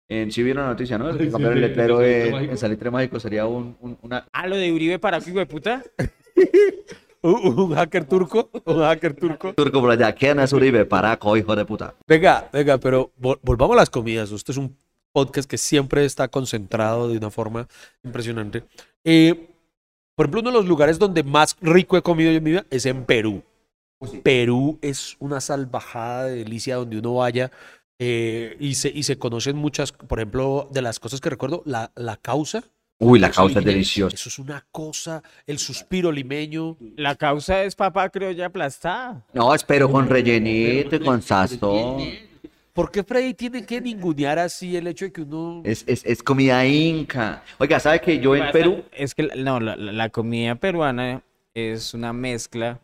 [0.09, 1.07] en sí vieron la noticia, ¿no?
[1.09, 2.53] Los que Sí, cambiaron el letrero en Salitre en, Mágico.
[2.53, 4.27] en Salitre Mágico sería un, un- una...
[4.33, 5.83] Ah, lo de Uribe para hijo de puta.
[7.23, 8.51] ¿Un, un hacker turco?
[8.65, 9.55] ¿Un hacker turco?
[9.55, 10.85] Turco por allá, ¿quién es Uribe?
[10.85, 11.95] Paraco, hijo de puta.
[12.07, 14.31] Venga, venga, pero vol- volvamos a las comidas.
[14.33, 14.77] Este es un
[15.13, 17.69] podcast que siempre está concentrado de una forma
[18.03, 18.65] impresionante.
[19.05, 19.49] Eh,
[20.17, 22.67] por ejemplo, uno de los lugares donde más rico he comido yo en mi vida
[22.71, 23.43] es en Perú.
[24.25, 27.53] Perú es una salvajada de delicia donde uno vaya
[28.01, 31.93] eh, y, se, y se conocen muchas, por ejemplo, de las cosas que recuerdo, la,
[31.95, 32.65] la causa.
[33.05, 34.15] Uy, la causa es deliciosa.
[34.15, 36.77] Eso es una cosa, el suspiro limeño.
[36.97, 39.25] La causa es papá criolla aplastada.
[39.33, 42.01] No, espero con rellenito y con sazón.
[42.73, 45.63] ¿Por qué Freddy tiene que ningunear así el hecho de que uno...
[45.65, 47.43] Es, es, es comida inca.
[47.59, 48.85] Oiga, ¿sabe que yo en Perú...
[48.93, 51.23] Es que la- no, la, la- comida peruana
[51.55, 52.79] es una mezcla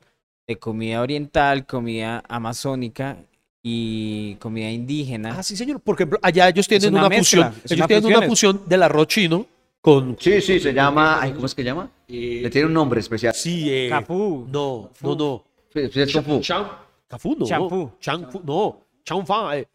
[0.47, 3.17] de comida oriental, comida amazónica
[3.63, 5.37] y comida indígena.
[5.39, 5.81] Ah, sí, señor.
[5.81, 7.63] Porque por ejemplo, allá ellos tienen una una, mezcla, fusión.
[7.65, 9.47] Ellos una tienen una fusión del arroz chino
[9.89, 10.17] con.
[10.21, 11.19] Sí, sí, se llama...
[11.21, 11.91] Ay, ¿cómo es que llama?
[12.09, 13.33] Eh, Le tiene un nombre especial.
[13.35, 14.47] Sí, eh, Capú.
[14.51, 15.45] No, no, no.
[15.75, 16.41] Es Fu.
[16.41, 16.69] Cham-
[17.07, 17.47] Cafú, no.
[17.47, 17.91] Champú.
[17.99, 18.81] Changfu, no.
[19.03, 19.57] Chanfa.
[19.59, 19.67] Eh.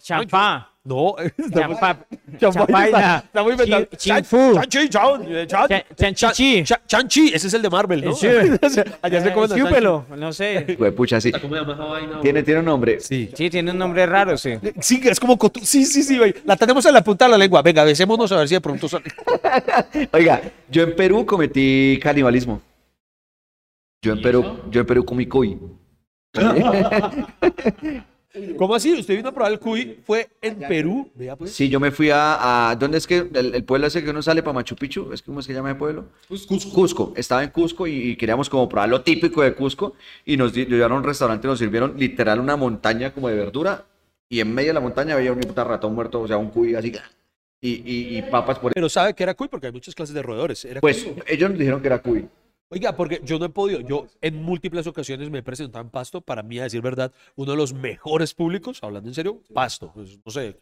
[0.86, 1.78] No, está muy-
[2.40, 3.86] champaina, está, muy inventado.
[3.96, 4.54] chi- Chan- chinfu.
[4.56, 6.64] Chanchi, chan- chanchichi.
[6.86, 8.14] Chanchi, ese es el de Marvel, ¿no?
[8.14, 8.28] Sí.
[9.02, 10.76] Allá se comen chúpelo, no sé.
[10.78, 11.32] Güey, pucha, sí.
[12.22, 13.00] Tiene, tiene un nombre.
[13.00, 13.32] Sí.
[13.34, 14.56] Sí, tiene un nombre raro, sí.
[14.82, 16.36] Sí, es como cotu- Sí, sí, sí, güey.
[16.44, 17.62] La tenemos en la punta de la lengua.
[17.62, 19.06] Venga, besémonos a ver si de pronto sale.
[20.12, 22.62] Oiga, yo en Perú cometí canibalismo.
[24.02, 25.58] Yo en Perú, yo en Perú comí cuy.
[28.58, 28.94] ¿Cómo así?
[28.94, 31.10] Usted vino a probar el cuy, fue en Perú.
[31.14, 31.52] Vea, pues.
[31.52, 34.22] Sí, yo me fui a, a- ¿dónde es que el, el pueblo ese que uno
[34.24, 35.12] sale para Machu Picchu?
[35.14, 36.06] ¿Es que cómo es que se llama el pueblo?
[36.74, 37.14] Cusco.
[37.16, 39.94] Estaba en Cusco y, y queríamos como probar lo típico de Cusco
[40.26, 43.86] y nos llevaron a un restaurante y nos sirvieron literal una montaña como de verdura
[44.30, 46.74] y en medio de la montaña había un puta ratón muerto, o sea, un cuy
[46.74, 46.92] así
[47.62, 50.22] y, y, y papas por Pero sabe que era cuy porque hay muchas clases de
[50.24, 50.66] roedores.
[50.66, 51.22] Era Pues cuy.
[51.28, 52.28] ellos nos dijeron que era cuy.
[52.70, 56.22] Oiga, porque yo no he podido, yo en múltiples ocasiones me he presentado en Pasto,
[56.22, 59.92] para mí, a decir verdad, uno de los mejores públicos, hablando en serio, Pasto.
[59.94, 60.58] Pues, no sé,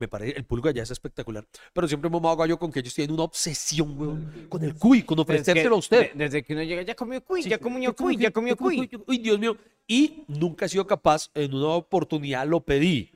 [0.00, 1.46] me parece, el público allá es espectacular.
[1.72, 5.04] Pero siempre me hago gallo con que ellos tienen una obsesión, weón, con el cuy,
[5.04, 6.12] con ofrecérselo a usted.
[6.14, 8.90] de- Desde que uno llega, ya comió cuy, Sí, ya comió cuy, ya comió cuy.
[9.06, 9.56] Uy, Dios mío.
[9.86, 13.12] Y nunca he sido capaz, en una oportunidad lo pedí.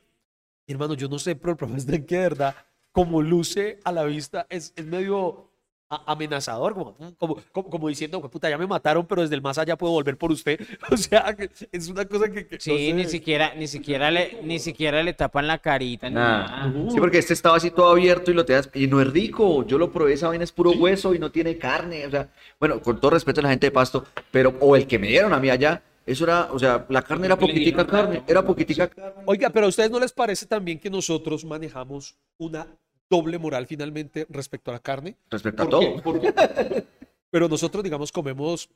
[0.65, 2.55] Hermano, yo no sé, pero el es de que de verdad,
[2.93, 5.48] como luce a la vista, es, es medio
[5.89, 9.57] amenazador, como, como, como, como diciendo, "Jue puta, ya me mataron, pero desde el más
[9.57, 10.59] allá puedo volver por usted.
[10.91, 12.45] O sea, que es una cosa que...
[12.47, 16.09] que no Sí, ni siquiera, ni siquiera le, ni siquiera le tapan la carita.
[16.09, 16.67] ni Nada.
[16.67, 16.91] nada.
[16.91, 19.65] Sí, porque este estaba así todo abierto y lo te das, y no es rico.
[19.65, 22.05] Yo lo probé, esa vaina es puro hueso y no tiene carne.
[22.05, 24.99] O sea, bueno, con todo respeto a la gente de Pasto, pero, o el que
[24.99, 28.43] me dieron a mí allá, eso era, o sea, la carne era poquitica carne, era
[28.45, 29.23] poquitica carne.
[29.25, 32.67] Oiga, pero a ustedes no les parece también que nosotros manejamos una
[33.09, 35.15] doble moral finalmente respecto a la carne?
[35.29, 36.33] Respecto a ¿Por todo.
[37.31, 38.69] Pero nosotros, digamos, comemos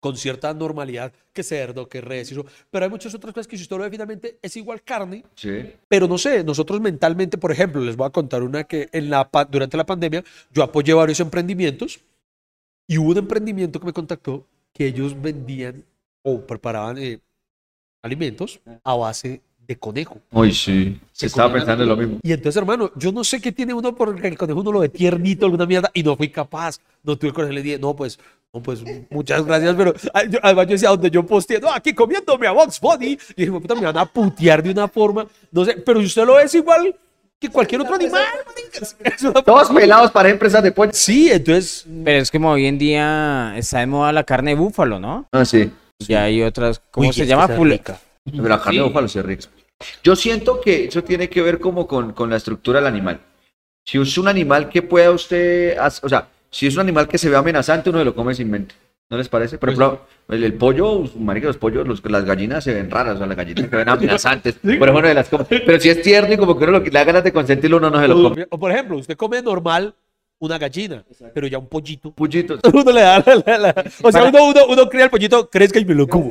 [0.00, 2.44] con cierta normalidad que cerdo, que res, y eso.
[2.70, 5.72] pero hay muchas otras cosas que si usted lo ve finalmente es igual carne, Sí.
[5.88, 9.26] pero no sé, nosotros mentalmente, por ejemplo, les voy a contar una que en la,
[9.50, 12.00] durante la pandemia yo apoyé varios emprendimientos
[12.86, 15.82] y hubo un emprendimiento que me contactó que ellos vendían
[16.22, 17.18] o preparaban eh,
[18.02, 20.18] alimentos a base de conejo.
[20.32, 21.00] Uy, sí.
[21.12, 22.18] Se estaba pensando en lo mismo.
[22.22, 24.88] Y entonces, hermano, yo no sé qué tiene uno porque el conejo uno lo ve
[24.88, 26.78] tiernito, alguna mierda, y no fui capaz.
[27.02, 28.18] No tuve el conejo, le dije, no, pues,
[28.52, 29.94] no, pues, muchas gracias, pero
[30.30, 33.50] yo- además yo decía, donde yo posteé, no, aquí comiéndome a Box Bunny, y dije,
[33.52, 36.44] puta, me van a putear de una forma, no sé, pero si usted lo ve
[36.44, 36.94] es igual
[37.40, 38.86] que cualquier otro animal, marica.
[39.16, 40.92] Es una- Todos pelados para empresas de pollo.
[40.94, 44.98] Sí, entonces, Pero es como hoy en día está de moda la carne de búfalo,
[45.00, 45.26] ¿no?
[45.32, 45.70] Ah, sí.
[46.00, 47.46] Ya hay otras, ¿cómo Uy, se llama?
[47.46, 47.98] que Fule- rica.
[48.24, 49.46] Pero la carne de búfalo sí es rica.
[50.02, 53.20] Yo siento que eso tiene que ver como con, con la estructura del animal.
[53.84, 57.28] Si es un animal que pueda usted, o sea, si es un animal que se
[57.28, 58.74] ve amenazante, uno se lo come sin mente.
[59.10, 59.58] ¿No les parece?
[59.58, 63.18] Por ejemplo, el, el pollo, marica, los pollos, los- las gallinas se ven raras, o
[63.18, 64.54] sea, las gallinas se ven amenazantes.
[64.54, 65.28] Por ejemplo, de las.
[65.28, 67.90] Pero si es tierno y como que uno lo, le da ganas de consentirlo, uno
[67.90, 68.46] no se lo come.
[68.48, 69.94] o por ejemplo, usted come normal
[70.44, 71.04] una gallina,
[71.34, 72.10] pero ya un pollito.
[72.12, 72.60] Pullitos.
[72.72, 75.78] Uno le da la- la- la- O sea, uno, uno, uno cría el pollito, crezca
[75.78, 76.30] y me lo como.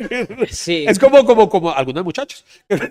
[0.50, 0.84] Sí.
[0.88, 2.44] Es como, como, como algunos muchachos.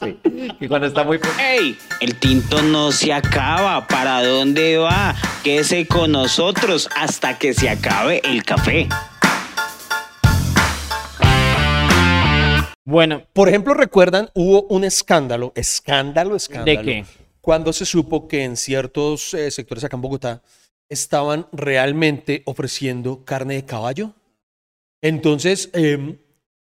[0.00, 0.18] Sí.
[0.60, 1.20] Y cuando está muy...
[1.38, 1.76] ¡Ey!
[2.00, 3.86] El tinto no se acaba.
[3.86, 5.14] ¿Para dónde va?
[5.44, 8.88] Quédese con nosotros hasta que se acabe el café.
[12.84, 16.78] Bueno, Por ejemplo, recuerdan, hubo un escándalo, escándalo, escándalo.
[16.80, 17.04] ¿de qué?
[17.40, 20.42] Cuando se supo que en ciertos eh, sectores acá en Bogotá
[20.88, 24.14] estaban realmente ofreciendo carne de caballo.
[25.00, 26.18] Entonces, em,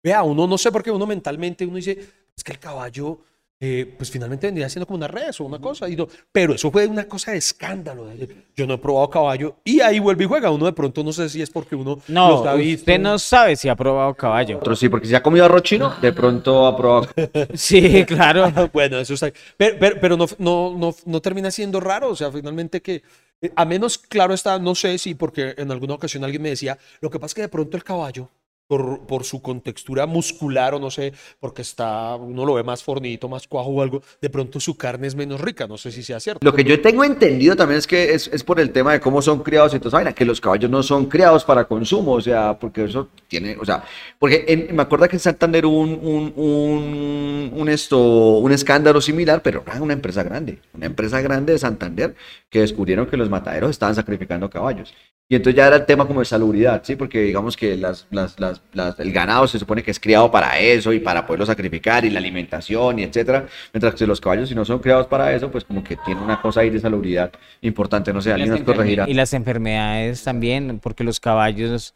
[0.02, 1.98] vea, uno no sé por qué uno mentalmente uno dice,
[2.36, 3.20] es que el caballo,
[3.60, 5.88] eh, pues finalmente vendría siendo como una res o una cosa.
[5.88, 8.06] Y no, pero eso fue una cosa de escándalo.
[8.06, 9.56] de- Yo no he probado caballo.
[9.64, 10.50] Y ahí vuelve y juega.
[10.50, 12.82] Uno de pronto no sé si es porque uno No, los ha visto.
[12.82, 14.58] usted no sabe si ha probado caballo.
[14.58, 17.08] Otro sí, porque si ha comido arroz chino, de pronto ha probado...
[17.54, 18.52] Sí, claro.
[18.72, 19.32] Bueno, eso está.
[19.56, 22.10] Pero, pero, pero no, no, no, no termina siendo raro.
[22.10, 23.02] O sea, finalmente que.
[23.42, 26.78] eh, A menos claro está, no sé si, porque en alguna ocasión alguien me decía,
[27.00, 28.28] lo que pasa es que de pronto el caballo,
[28.68, 33.28] por, por su contextura muscular o no sé, porque está, uno lo ve más fornito,
[33.28, 35.66] más cuajo o algo, de pronto su carne es menos rica.
[35.66, 36.44] No sé si sea cierto.
[36.44, 39.20] Lo que yo tengo entendido también es que es, es por el tema de cómo
[39.22, 42.84] son criados y toda que los caballos no son criados para consumo, o sea, porque
[42.84, 43.82] eso tiene, o sea,
[44.18, 47.98] porque en- me acuerdo que en Santander hubo un, un, un, un esto,
[48.38, 52.14] un escándalo similar, pero era una empresa grande, una empresa grande de Santander,
[52.50, 54.94] que descubrieron que los mataderos estaban sacrificando caballos.
[55.30, 56.96] Y entonces ya era el tema como de salubridad, ¿sí?
[56.96, 60.58] Porque digamos que las, las, las, las- el ganado se supone que es criado para
[60.58, 64.54] eso y para poderlo sacrificar y la alimentación y etcétera, mientras que los caballos si
[64.54, 67.30] no son criados para eso, pues como que tiene una cosa ahí de salubridad
[67.62, 69.08] importante, no sé, alguien nos corregirá.
[69.08, 71.94] Y las enfermedades también, porque los caballos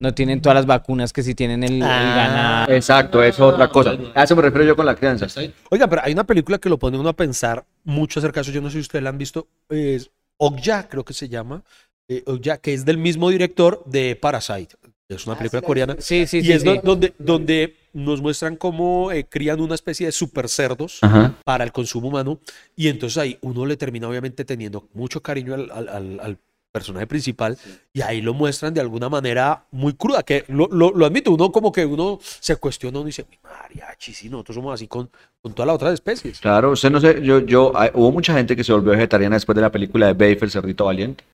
[0.00, 2.14] no tienen todas las vacunas que sí tienen el, el Ah.
[2.16, 2.72] ganado.
[2.72, 3.96] Exacto, eso es otra cosa.
[4.14, 5.26] A eso me refiero yo con la crianza.
[5.70, 8.52] Oiga, pero hay una película que lo pone uno a pensar mucho acerca de eso.
[8.52, 9.48] Yo no sé si ustedes la han visto.
[9.68, 11.64] Es Okja, creo que se llama.
[12.08, 14.76] Eh, Okja, que es del mismo director de Parasite.
[15.08, 15.96] Es una película coreana.
[16.00, 16.52] Sí, sí, y sí.
[16.52, 16.68] es sí.
[16.68, 21.34] do- donde, donde nos muestran cómo eh, crían una especie de super cerdos Ajá.
[21.44, 22.38] para el consumo humano.
[22.76, 26.38] Y entonces ahí uno le termina obviamente teniendo mucho cariño al, al- al- al
[26.70, 27.56] personaje principal
[27.94, 31.50] y ahí lo muestran de alguna manera muy cruda, que lo, lo, lo admito, uno
[31.50, 35.08] como que uno se cuestiona, uno dice, "Uy, mariachi, si nosotros somos así con,
[35.40, 36.38] con todas las otras especies.
[36.38, 39.56] Claro, usted no sé, yo, yo, hay- hubo mucha gente que se volvió vegetariana después
[39.56, 41.24] de la película de Babe, el cerdito valiente.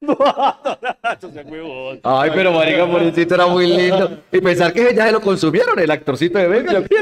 [2.02, 4.22] Ay, pero marica, pobrecito era muy lindo.
[4.30, 6.88] Y pensar que ya se lo consumieron, el actorcito de Babe.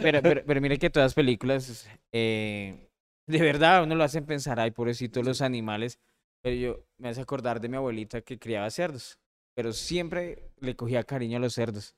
[0.00, 2.88] Pero, pero, pero mire que todas las películas, eh,
[3.26, 5.98] de verdad, a uno lo hacen pensar, ay, pobrecitos los animales.
[6.42, 9.18] Pero yo me hace acordar de mi abuelita que criaba cerdos,
[9.54, 11.96] pero siempre le cogía cariño a los cerdos.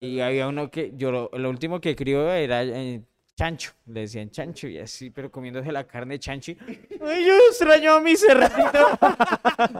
[0.00, 3.02] Y había uno que, yo lo, lo último que crió era eh,
[3.36, 6.52] chancho, le decían chancho, y así, pero comiéndose la carne de chancho.
[6.52, 6.58] y,
[7.02, 8.14] Ay, yo extraño a mi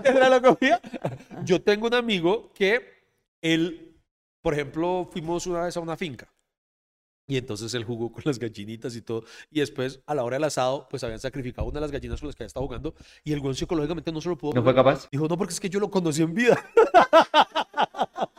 [0.05, 0.81] la comida.
[1.45, 2.83] Yo tengo un amigo que
[3.41, 3.97] él,
[4.43, 6.29] por ejemplo, fuimos una vez a una finca.
[7.27, 9.25] Y entonces él jugó con las gallinitas y todo.
[9.51, 12.27] Y después, a la hora del asado, pues habían sacrificado una de las gallinas con
[12.27, 12.95] las que había estado jugando.
[13.23, 15.09] Y el güey psicológicamente no se lo pudo ¿No fue capaz?
[15.11, 16.63] Dijo, no, porque es que yo lo conocí en vida.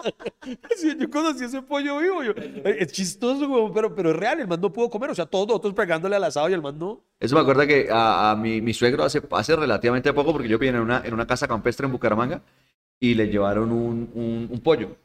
[1.00, 2.24] Yo conocí ese pollo vivo.
[2.24, 2.34] yo-
[2.66, 4.40] es chistoso, güey, pero, pero es real.
[4.40, 5.10] El man no pudo comer.
[5.12, 7.02] O sea, todos nosotros pegándole al asado y el man no.
[7.20, 10.58] Eso me acuerda que a, a mi, mi suegro hace, hace relativamente poco, porque yo
[10.60, 12.42] vine en una, en una casa campestre en Bucaramanga
[13.00, 14.96] y le llevaron un, un, un pollo.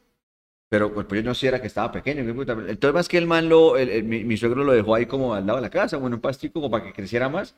[0.69, 2.21] Pero el pollo no si era que estaba pequeño.
[2.21, 5.33] Entonces, más que el man, lo, el- el- mi, mi suegro lo dejó ahí como
[5.33, 7.55] al lado de la casa, bueno, un pastico como para que creciera más.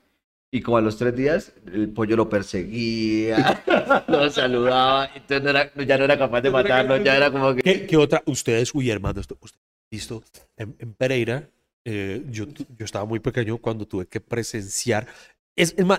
[0.56, 3.63] Y como a los tres días, el pollo lo perseguía,
[4.08, 7.63] lo saludaba, entonces no era- ya no era capaz de matarlo, ya era como que...
[7.63, 8.22] ¿Qué, qué otra?
[8.28, 9.58] Ustedes, uy, hermano, esto, usted,
[9.89, 10.24] visto,
[10.56, 11.50] en, en Pereira,
[11.86, 12.46] eh, yo,
[12.78, 15.08] yo estaba muy pequeño cuando tuve que presenciar.
[15.56, 15.98] Es, es más,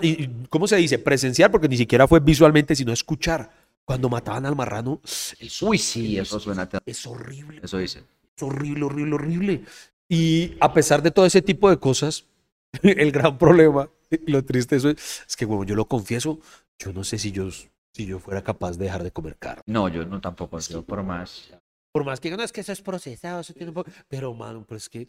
[0.50, 1.00] ¿cómo se dice?
[1.00, 3.50] Presenciar, porque ni siquiera fue visualmente, sino escuchar.
[3.84, 5.00] Cuando mataban al marrano,
[5.40, 6.68] el Uy, sí, eso suena...
[6.68, 8.04] ter- es horrible, Eso dice.
[8.36, 9.64] es horrible, horrible, horrible.
[10.08, 12.24] Y a pesar de todo ese tipo de cosas,
[12.82, 13.90] el gran problema,
[14.26, 16.40] lo triste eso es, es que, bueno, yo lo confieso,
[16.78, 19.62] yo no sé si yo, si yo fuera capaz de dejar de comer carne.
[19.66, 21.50] No, yo no tampoco, yo por más...
[21.92, 23.90] Por más que no, es que eso es procesado, eso tiene un poco...
[24.08, 25.06] Pero, mano, pero es que...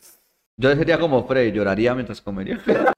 [0.58, 2.62] Yo sería como Freddy, lloraría mientras comería.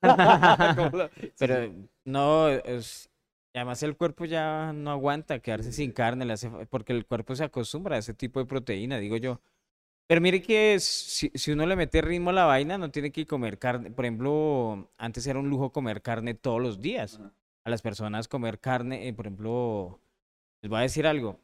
[1.40, 1.74] Pero
[2.06, 3.10] no, es-
[3.54, 7.44] además el cuerpo ya no aguanta quedarse sin carne, le hace porque el cuerpo se
[7.46, 9.42] acostumbra a ese tipo de proteína, digo yo.
[10.08, 13.28] Pero mire que si, si uno le mete ritmo a la vaina, no tiene que
[13.28, 13.92] comer carne.
[13.92, 17.20] Por ejemplo, antes era un lujo comer carne todos los días.
[17.66, 20.00] A las personas comer carne, eh, por ejemplo,
[20.62, 21.42] les voy a decir algo.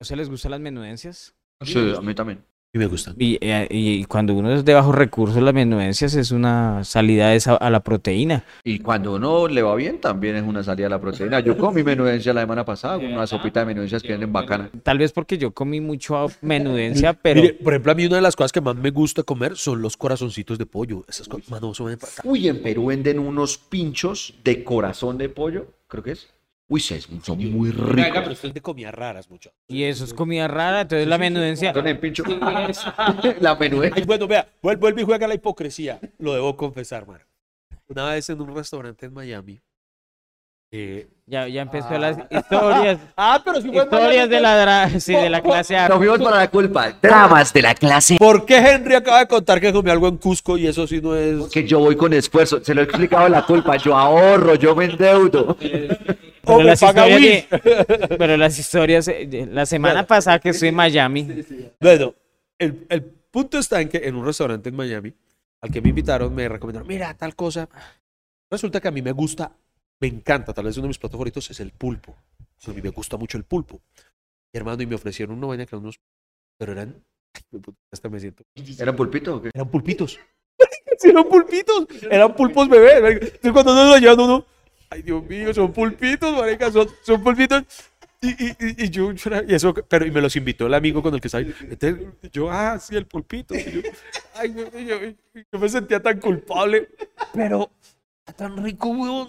[0.00, 1.34] ¿A ustedes les gustan las menudencias?
[1.60, 2.42] Sí, a mí también.
[2.72, 3.14] Y me gustan.
[3.18, 7.54] Y, eh, y cuando uno es de bajos recursos, las menudencias es una salida esa
[7.54, 8.44] a la proteína.
[8.64, 11.40] Y cuando uno le va bien, también es una salida a la proteína.
[11.40, 14.70] Yo comí menudencia la semana pasada, una sopita de menudencias que vienen bacana.
[14.82, 18.22] Tal vez porque yo comí mucho menudencia, pero Mire, por ejemplo, a mí una de
[18.22, 21.04] las cosas que más me gusta comer son los corazoncitos de pollo.
[21.08, 21.48] Esas cosas.
[22.24, 26.28] Uy, en Perú venden unos pinchos de corazón de pollo, creo que es.
[26.68, 28.18] Uy, sí, son muy Venga, ricos.
[28.22, 29.52] pero usted de comida raras, mucho.
[29.68, 31.84] y eso es comida rara, entonces la menudencia Son.
[33.40, 33.94] La menudencia.
[33.96, 36.00] Ay, bueno, vea, vuel- vuelve y juega la hipocresía.
[36.18, 37.24] Lo debo confesar, Mar.
[37.88, 39.60] Una vez en un restaurante en Miami.
[40.72, 45.30] eh, ya, ya empezó las historias, Ah, pero si historias de la dra- sí, de
[45.30, 45.88] la clase A.
[45.88, 46.90] Nos fuimos para la culpa.
[47.00, 48.16] Dramas de la clase.
[48.18, 51.14] ¿Por qué Henry acaba de contar que comió algo en Cusco y eso sí no
[51.14, 51.46] es.
[51.48, 52.62] Que yo voy con esfuerzo.
[52.64, 53.76] Se lo he explicado la culpa.
[53.76, 55.56] Yo ahorro, yo me endeudo.
[56.46, 59.10] Pero me las, paga historias de- pero las historias,
[59.50, 61.44] la semana pasada que estuve en Miami,
[61.80, 62.14] Bueno,
[62.58, 65.12] el, el punto está en que en un restaurante en Miami,
[65.60, 67.68] al que me invitaron, me recomendaron, mira, tal cosa.
[68.50, 69.52] Resulta que a mí me gusta,
[70.00, 72.14] me encanta, tal vez uno de mis platos favoritos es el pulpo.
[72.66, 73.80] O a mí me gusta mucho el pulpo.
[74.52, 76.00] Y hermano, y me ofrecieron una vaina que eran unos,
[76.58, 76.94] pero eran,
[77.92, 78.44] hasta me siento,
[78.78, 79.50] ¿Era pulpito o qué?
[79.52, 80.18] eran pulpitos.
[80.98, 83.32] Sí, eran pulpitos, eran pulpos bebés.
[83.52, 84.46] cuando uno lo llevan uno,
[84.90, 87.62] ay Dios mío, son pulpitos, marica, son, son pulpitos.
[88.22, 91.14] Y, y, y, y yo, y eso, pero y me los invitó el amigo con
[91.14, 91.44] el que estaba.
[91.44, 91.98] Entonces,
[92.32, 93.54] yo, ah, sí, el pulpito.
[93.54, 93.80] Y yo,
[94.34, 96.88] ay, yo, yo- yo me sentía tan culpable,
[97.34, 97.70] pero
[98.36, 99.28] tan rico, weón.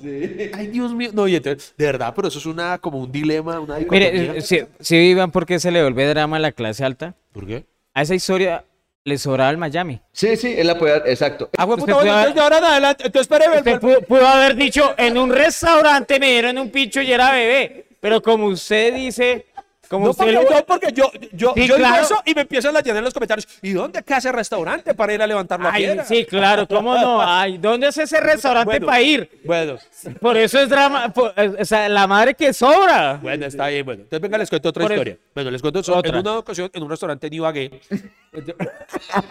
[0.53, 1.11] Ay, Dios mío.
[1.13, 4.41] No, y entonces, de verdad, pero eso es una, como un dilema, una mire, eh,
[4.41, 7.65] si, si vivan porque se le vuelve drama a la clase alta, ¿Por qué?
[7.93, 8.63] a esa historia
[9.07, 10.01] le sobraba el Miami.
[10.11, 11.07] Sí, sí, él la puede dar.
[11.07, 11.49] Exacto.
[11.57, 13.57] Ah, puta, bueno, puede- entonces de ahora en adelante, entonces espéreme.
[13.59, 17.87] Usted pudo, pudo haber dicho, en un restaurante me dieron un pincho y era bebé.
[18.01, 19.45] Pero como usted dice,
[19.89, 22.03] Como no, usted porque, lo- yo, porque yo, yo, Sí, yo digo claro.
[22.03, 23.47] eso y me empiezan a llenar en los comentarios.
[23.61, 26.03] ¿Y dónde queda ese restaurante para ir a levantar la Ay, piedra?
[26.03, 27.21] sí, claro, ¿cómo no?
[27.25, 28.85] Ay, ¿dónde es ese restaurante Bueno.
[28.85, 29.29] para ir?
[29.45, 29.77] Bueno,
[30.19, 33.17] Por eso es drama, por- eh, o sea, la madre que sobra.
[33.21, 33.85] bueno, está bien.
[33.85, 35.17] Bueno, entonces venga, les cuento otra Por eso- historia.
[35.33, 36.19] Bueno, les cuento so- en Otra.
[36.19, 37.71] una ocasión en un restaurante en Ibagué.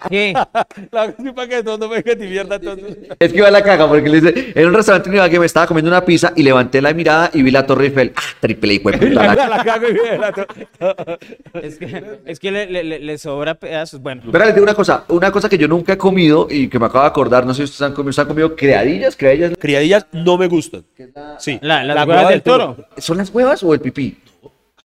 [0.08, 0.32] ¿Qué?
[0.92, 2.96] la sí, para que no, no me mierda entonces.
[3.18, 5.46] Es que iba a la caga porque le dice, en un restaurante en Ibagué me
[5.46, 8.12] estaba comiendo una pizza y levanté la mirada y vi la Torre Eiffel.
[8.16, 9.22] Ah, triple hijo de puta.
[9.26, 10.46] La, la- la cago y la to-
[11.60, 14.00] Es que, es que le, le- le- le sobra pedazos.
[14.00, 16.78] Bueno, Pero les digo una cosa, una cosa que yo nunca he comido y que
[16.78, 19.16] me acabo de acordar, no sé si ustedes han comido, ¿ustedes han comido creadillas?
[19.16, 20.84] ¿Creadillas Criadillas no me gustan.
[21.38, 21.58] Sí.
[21.62, 22.76] la, las la huevas hueva del toro.
[22.98, 24.16] son las huevas o el pipí?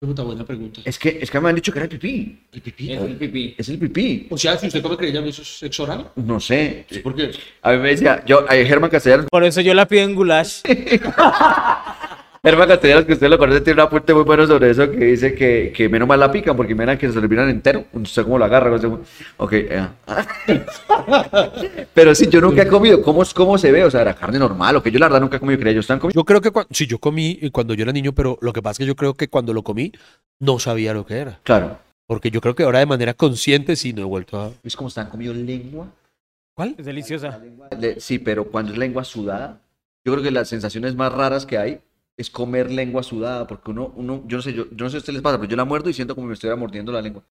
[0.04, 0.82] Pregunta, buena pregunta.
[0.84, 2.38] Es que, es que me han dicho que era el pipí.
[2.51, 2.91] ¿El pipí?
[2.91, 3.56] Es el pipí.
[3.58, 4.28] Es el pipí.
[4.30, 6.12] O sea, si usted come creía, ¿eso es sexo oral?
[6.18, 6.86] No sé.
[6.89, 7.32] Sí, ¿por qué?
[7.62, 10.60] A mí me decía, yo, Germán Castellanos, Por eso yo la pido en goulash.
[12.46, 15.34] Germán Castellanos, que usted lo conoce, tiene un apunte muy bueno sobre eso que dice
[15.34, 17.86] que, que menos mal la pican porque miran que se lo miran entero.
[17.94, 18.70] No sé cómo lo agarra.
[18.70, 19.00] no sé cómo-
[19.38, 19.54] Ok.
[19.54, 19.88] eh.
[21.94, 23.02] Pero sí, yo nunca he comido.
[23.02, 23.86] ¿Cómo, ¿Cómo se ve?
[23.86, 24.76] O sea, era carne normal.
[24.76, 25.84] O que yo la verdad nunca he comido creadillas.
[25.86, 26.20] ¿Ustedes han comido?
[26.20, 28.72] Yo creo que cuando, sí, yo comí cuando yo era niño, pero lo que pasa
[28.74, 29.94] es que yo creo que cuando lo comí
[30.41, 31.39] no sabía lo que era.
[31.44, 31.78] Claro.
[32.08, 34.52] Porque yo creo que ahora de manera consciente sí no he vuelto a...
[34.64, 35.88] ¿Es como están comido lengua?
[36.58, 36.76] ¿Cuál?
[36.78, 37.39] Es deliciosa.
[38.00, 39.62] Sí, pero cuando es lengua sudada,
[40.06, 41.80] yo creo que las sensaciones más raras que hay
[42.18, 44.97] es comer lengua sudada, porque uno, uno, yo no sé, yo, yo no sé si
[44.97, 47.01] a ustedes les pasa, pero yo la muerdo y siento como me estuviera mordiendo la
[47.01, 47.24] lengua.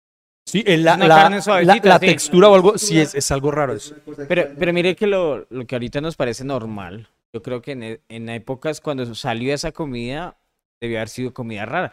[0.44, 2.06] Sí, en la, Una la, carne la- la sí.
[2.06, 3.94] textura o algo, sí, es, es algo raro eso.
[4.28, 7.82] Pero, pero mire que lo, lo que ahorita nos parece normal, yo creo que en,
[7.84, 10.36] e- en épocas cuando salió esa comida,
[10.80, 11.92] debió haber sido comida rara.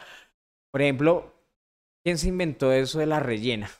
[0.72, 1.32] Por ejemplo,
[2.04, 3.70] ¿quién se inventó eso de la rellena?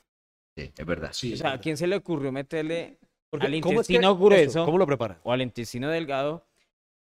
[0.56, 1.10] Sí, es verdad.
[1.12, 1.32] Sí.
[1.32, 2.98] O sea, ¿a quién se le ocurrió meterle
[3.28, 4.50] Porque, Al ¿cómo es que- intestino grueso.
[4.50, 5.18] eso, ¿Cómo lo prepara?
[5.24, 6.46] o al intestino delgado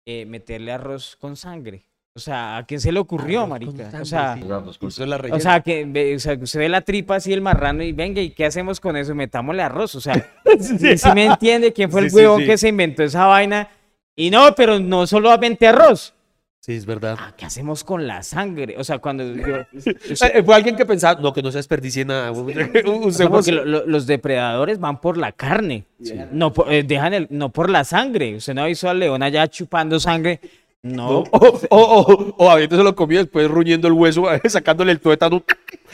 [0.06, 1.86] eh, meterle arroz con sangre?
[2.16, 3.90] O sea, ¿a quién se le ocurrió, marica?
[4.00, 7.82] O sea, O que ve- o sea, que usted ve la tripa así el marrano
[7.82, 9.16] y venga, ¿y qué hacemos con eso?
[9.16, 9.96] Metámosle arroz.
[9.96, 10.14] O sea,
[10.60, 10.96] Sí.
[10.96, 12.46] si me entiende quién fue Sí, el sí, huevón sí.
[12.46, 13.68] que se inventó esa vaina.
[14.16, 16.14] Y no, pero no solamente arroz.
[16.60, 17.18] Sí, es verdad.
[17.20, 18.76] Ah, ¿Qué hacemos con la sangre?
[18.78, 19.66] O sea, cuando yo-
[20.46, 22.32] Fue alguien que pensaba, no, que no se desperdicie nada.
[22.32, 23.16] o Usemos...
[23.18, 25.86] sea, porque lo- lo- los depredadores van por la carne,
[26.32, 28.36] no por, eh, dejan el, no por la sangre.
[28.36, 30.40] Usted no ha visto al león allá chupando sangre.
[30.86, 35.42] No, O, o, o, o lo comido después ruñendo el hueso, sacándole el tuétano.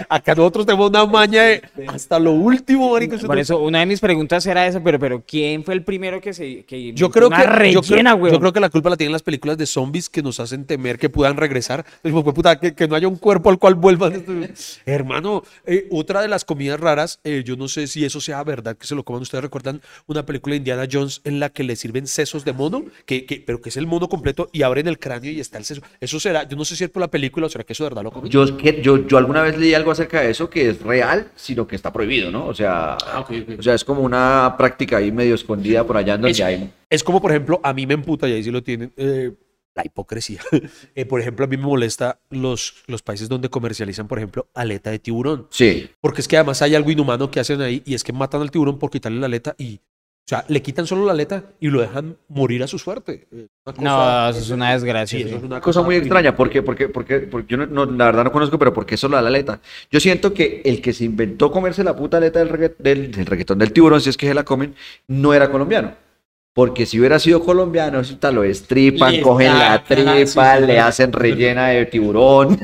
[0.07, 3.15] Acá nosotros tenemos una maña de hasta lo último, marico.
[3.19, 6.33] por eso una de mis preguntas era esa, pero, pero ¿quién fue el primero que
[6.33, 8.33] se que Yo creo, una que, yo, rellena, creo, güey?
[8.33, 10.97] yo creo que la culpa la tienen las películas de zombies que nos hacen temer
[10.97, 11.85] que puedan regresar.
[12.01, 14.23] Pues, puta, que, que no haya un cuerpo al cual vuelvan.
[14.85, 18.75] Hermano, eh, otra de las comidas raras, eh, yo no sé si eso sea verdad
[18.75, 19.21] que se lo coman.
[19.21, 22.85] Ustedes recuerdan una película de Indiana Jones en la que le sirven sesos de mono,
[23.05, 25.65] que, que- pero que es el mono completo y abren el cráneo y está el
[25.65, 25.81] seso.
[25.99, 27.89] Eso será, yo no sé si es por la película o será que eso de
[27.89, 28.31] verdad lo comen.
[28.31, 28.45] Yo,
[28.81, 31.91] yo, yo alguna vez leí algo acerca de eso que es real, sino que está
[31.93, 32.47] prohibido, ¿no?
[32.47, 33.25] O sea, Ah,
[33.57, 36.71] o sea es como una práctica ahí medio escondida por allá en donde Es- hay.
[36.89, 39.31] Es como, por ejemplo, a mí me emputa, y ahí sí lo tienen, eh,
[39.75, 40.41] la hipocresía.
[40.95, 44.89] Eh, por ejemplo, a mí me molesta los, los países donde comercializan, por ejemplo, aleta
[44.91, 45.47] de tiburón.
[45.51, 48.41] Sí, Porque es que además hay algo inhumano que hacen ahí y es que matan
[48.41, 49.79] al tiburón por quitarle la aleta y,
[50.29, 53.27] sea, le quitan solo la aleta y lo dejan morir a su suerte.
[53.31, 55.17] Una cosa- No, eso es una desgracia.
[55.17, 55.35] Sí, eso sí.
[55.37, 58.31] es una cosa muy extraña, porque, porque, porque, porque yo no, no- la verdad no
[58.31, 59.59] conozco, pero ¿por qué solo la aleta?
[59.91, 63.25] Yo siento que el que se inventó comerse la puta aleta del, regga- del, del
[63.25, 64.75] reggaetón del tiburón, si es que se la comen,
[65.07, 65.93] no era colombiano.
[66.53, 68.01] Porque si hubiera sido colombiano,
[68.33, 70.27] lo estripan, cogen la tripa, sí,
[70.61, 70.77] sí, le sí.
[70.79, 72.59] hacen rellena de tiburón.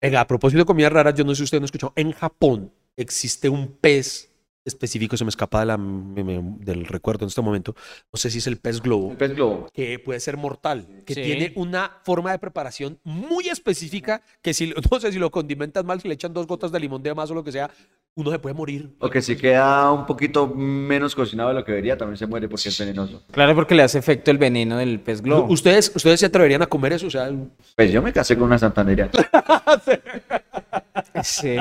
[0.00, 2.12] Venga, a propósito de comidas raras, yo no sé si ustedes no han escuchado, en
[2.12, 4.29] Japón existe un pez
[4.70, 7.74] específico, se me escapa de la- me- me- del recuerdo en este momento,
[8.12, 9.14] no sé si es el pez globo.
[9.18, 9.68] Pez globo.
[9.74, 11.22] que puede ser mortal, que Sí.
[11.22, 16.00] tiene una forma de preparación muy específica que si, no sé, si lo condimentas mal,
[16.00, 17.70] si le echan dos gotas de limón de más o lo que sea,
[18.14, 18.94] uno se puede morir.
[18.98, 22.48] O que si queda un poquito menos cocinado de lo que debería, también se muere
[22.48, 23.22] porque es venenoso.
[23.30, 25.46] Claro, porque le hace efecto el veneno del pez globo.
[25.52, 27.06] ¿Ustedes, ¿Ustedes se atreverían a comer eso?
[27.06, 27.30] O sea,
[27.76, 29.10] Pues yo me casé con una santanera.
[31.24, 31.56] Sí.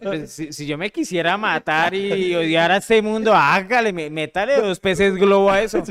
[0.00, 4.80] Pues, si, si yo me quisiera matar y odiar a este mundo, hágale, métale dos
[4.80, 5.82] peces globo a eso.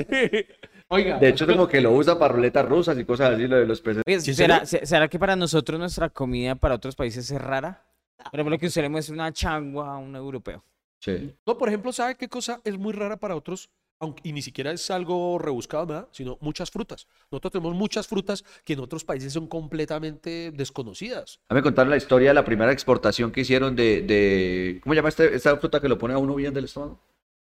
[0.90, 3.66] Oiga, De hecho, como que lo usa para ruletas rusas y cosas así, lo de
[3.66, 4.04] los peces.
[4.06, 7.84] Oye, ¿Sí, ¿será, se- ¿Será que para nosotros nuestra comida para otros países es rara?
[8.30, 10.64] Por ejemplo, que usted le muestre una changua a un europeo.
[11.00, 11.36] Sí.
[11.46, 13.70] no, por ejemplo, ¿sabe qué cosa es muy rara para otros?
[14.00, 17.08] Aunque, y ni siquiera es algo rebuscado, nada, sino muchas frutas.
[17.32, 21.40] Nosotros tenemos muchas frutas que en otros países son completamente desconocidas.
[21.50, 24.94] A mí me contaron la historia de la primera exportación que hicieron de, de ¿cómo
[24.94, 27.00] se llama este- esta fruta que lo pone a uno bien del estómago?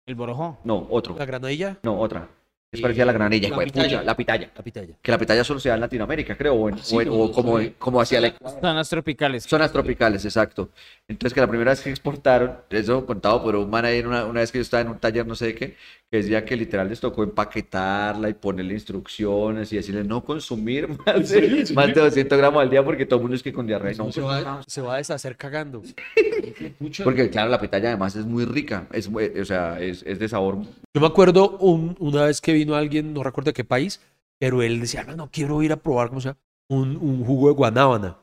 [0.06, 0.60] El borojó.
[0.64, 1.16] No, otro.
[1.18, 2.30] La granadilla, No, otra.
[2.72, 4.04] Es parecida a la granilla, La pitaya.
[4.04, 4.52] la pitaya.
[4.54, 4.98] La pitaya.
[5.02, 7.14] Que la pitaya solo se da en Latinoamérica, creo, o, en- Sí, o en- no,
[7.14, 7.74] o no como, sabía.
[7.80, 9.44] como hacia la, Zonas tropicales.
[9.46, 10.70] Zonas tropicales, exacto.
[11.08, 14.26] Entonces, que la primera vez que exportaron, eso contado por un man ahí, en una,
[14.26, 15.78] una vez que yo estaba en un taller, no sé de qué,
[16.16, 21.30] que decía que literal les tocó empaquetarla y ponerle instrucciones y decirle no consumir más
[21.30, 23.94] de, más de 200 gramos al día porque todo el mundo es que con diarrea.
[23.98, 25.82] No, No se va- Se va a deshacer cagando.
[27.04, 30.28] Porque claro, la pitaya además es muy rica, es, muy- o sea, es, es de
[30.30, 30.58] sabor.
[30.94, 34.02] Yo me acuerdo un- una vez que vino alguien, no recuerdo de qué país,
[34.40, 36.40] pero él decía, no quiero ir a probar, ¿cómo se llama?
[36.70, 38.18] Un, un jugo de guanábana.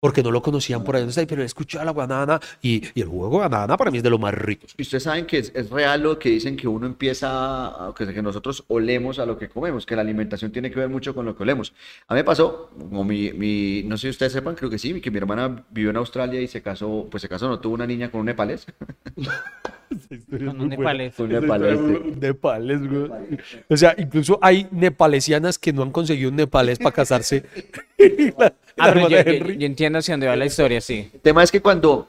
[0.00, 3.08] Porque no lo conocían por ahí, no sé, pero escuchaba la guanábana y, y el
[3.08, 4.66] jugo de para mí es de lo más rico.
[4.76, 7.28] Y ustedes saben que es, es real lo que dicen que uno empieza,
[7.88, 10.88] a- que, que nosotros olemos a lo que comemos, que la alimentación tiene que ver
[10.88, 11.72] mucho con lo que olemos.
[12.06, 15.00] A mí me pasó, como mi, mi- no sé si ustedes sepan, creo que sí,
[15.00, 17.86] que mi hermana vivió en Australia y se casó, pues se casó, no tuvo una
[17.86, 18.66] niña con un nepalés.
[20.28, 21.18] Con un nepalés.
[21.18, 21.78] Un nepalés.
[21.78, 22.12] sí.
[22.20, 23.10] Nepales, güey.
[23.70, 27.44] O sea, incluso hay nepalesianas que no han conseguido un nepalés para casarse.
[28.78, 31.10] Ah, pero yo, entiendo hacia dónde va la historia, sí.
[31.12, 32.08] El tema es que cuando,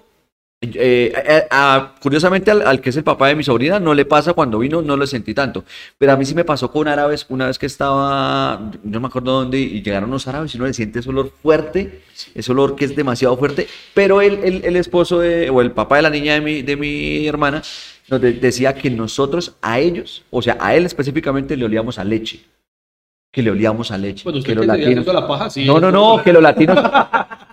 [0.61, 4.03] eh, eh, a- curiosamente al, al que es el papá de mi sobrina, no le
[4.05, 5.63] pasa cuando vino, no lo sentí tanto.
[5.97, 9.31] Pero a mí sí me pasó con árabes una vez que estaba, no me acuerdo
[9.39, 12.01] dónde, y llegaron los árabes y uno le siente ese olor fuerte,
[12.35, 13.67] ese olor que es demasiado fuerte.
[13.93, 16.75] Pero el, el, el esposo de, o el papá de la niña de mi, de
[16.75, 17.61] mi hermana
[18.09, 22.03] nos de- decía que nosotros a ellos, o sea, a él específicamente le olíamos a
[22.03, 22.41] leche.
[23.31, 24.23] Que le olíamos a leche.
[24.23, 25.05] Bueno, que usted los que latinos.
[25.05, 25.65] la paja, sí.
[25.65, 26.79] No, no, no, que los latinos,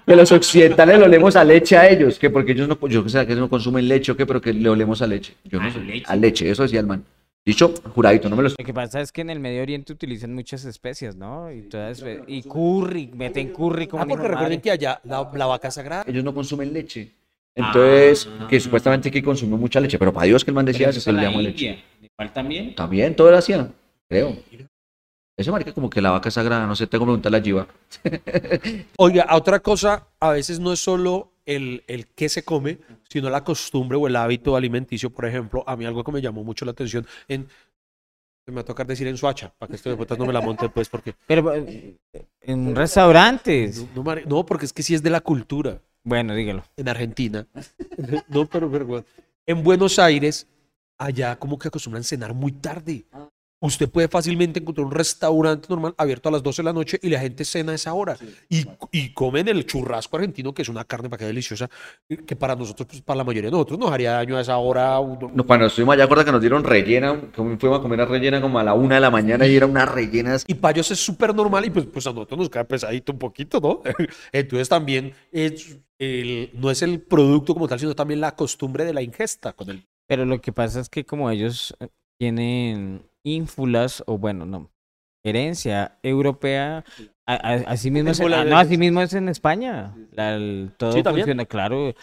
[0.06, 3.26] que los occidentales le olemos a leche a ellos, que porque ellos no, yo sé
[3.26, 5.34] que no consumen leche o qué, pero que le olemos a leche.
[5.44, 6.04] Yo no A sé, leche.
[6.06, 7.04] a leche, eso decía el man.
[7.44, 10.34] Dicho, juradito, no me lo Lo que pasa es que en el Medio Oriente utilizan
[10.34, 11.52] muchas especias, ¿no?
[11.52, 15.70] Y, todas, y curry, meten curry como Ah, porque recuerden que allá la, la vaca
[15.70, 16.04] sagrada.
[16.08, 17.12] Ellos no consumen leche.
[17.54, 21.02] Entonces, que supuestamente aquí consumió mucha leche, pero para Dios que el man decía eso,
[21.04, 21.78] que le olíamos leche.
[22.16, 22.74] ¿Cuál también?
[22.74, 23.72] También, todo lo hacían,
[24.08, 24.36] creo.
[25.36, 27.66] Eso marica como que la vaca es sagrada, no sé, tengo que preguntarle a Giva.
[28.96, 32.78] Oiga, otra cosa, a veces no es solo el, el qué se come,
[33.08, 35.10] sino la costumbre o el hábito alimenticio.
[35.10, 37.48] Por ejemplo, a mí algo que me llamó mucho la atención en.
[38.48, 40.40] Me va a tocar decir en Suacha, para que esto de putas no me la
[40.40, 41.14] monte, pues, porque.
[41.26, 41.96] Pero eh,
[42.42, 43.84] en restaurantes.
[43.94, 45.80] No, no, no, porque es que sí es de la cultura.
[46.04, 46.62] Bueno, dígalo.
[46.76, 47.46] En Argentina.
[48.28, 49.04] no, pero, pero, bueno.
[49.44, 50.46] En Buenos Aires,
[50.96, 53.04] allá como que acostumbran cenar muy tarde.
[53.58, 57.08] Usted puede fácilmente encontrar un restaurante normal abierto a las 12 de la noche y
[57.08, 58.16] la gente cena a esa hora.
[58.50, 61.68] Y, y comen el churrasco argentino, que es una carne para que deliciosa,
[62.26, 64.98] que para nosotros, pues para la mayoría de nosotros nos haría daño a esa hora.
[65.32, 68.58] No, cuando estuvimos allá, acuerda que nos dieron rellena, fuimos a comer a rellena como
[68.58, 71.34] a la una de la mañana y era una rellena Y para ellos es súper
[71.34, 73.80] normal y pues, pues a nosotros nos cae pesadito un poquito, ¿no?
[74.32, 78.92] Entonces también es el- no es el producto como tal, sino también la costumbre de
[78.92, 81.88] la ingesta con el Pero lo que pasa es que como ellos eh,
[82.18, 84.70] tienen ínfulas, o bueno, no,
[85.24, 86.84] herencia europea,
[87.26, 89.94] a- a- así mismo es, ah, no, así mismo es en España.
[90.12, 91.24] La- el- todo Sí, también.
[91.24, 91.94] funciona, claro,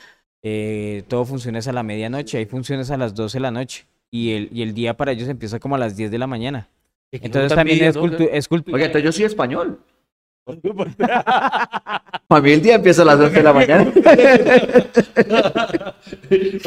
[0.43, 3.85] eh, todo funciona es a la medianoche, hay funciones a las 12 de la noche.
[4.11, 6.67] Y el, y el día para ellos empieza como a las 10 de la mañana.
[7.11, 8.75] Entonces también es, cultu- es cultura.
[8.75, 9.79] Oye, entonces yo soy español.
[12.27, 13.93] Para mí el día empieza a las 12 de la mañana.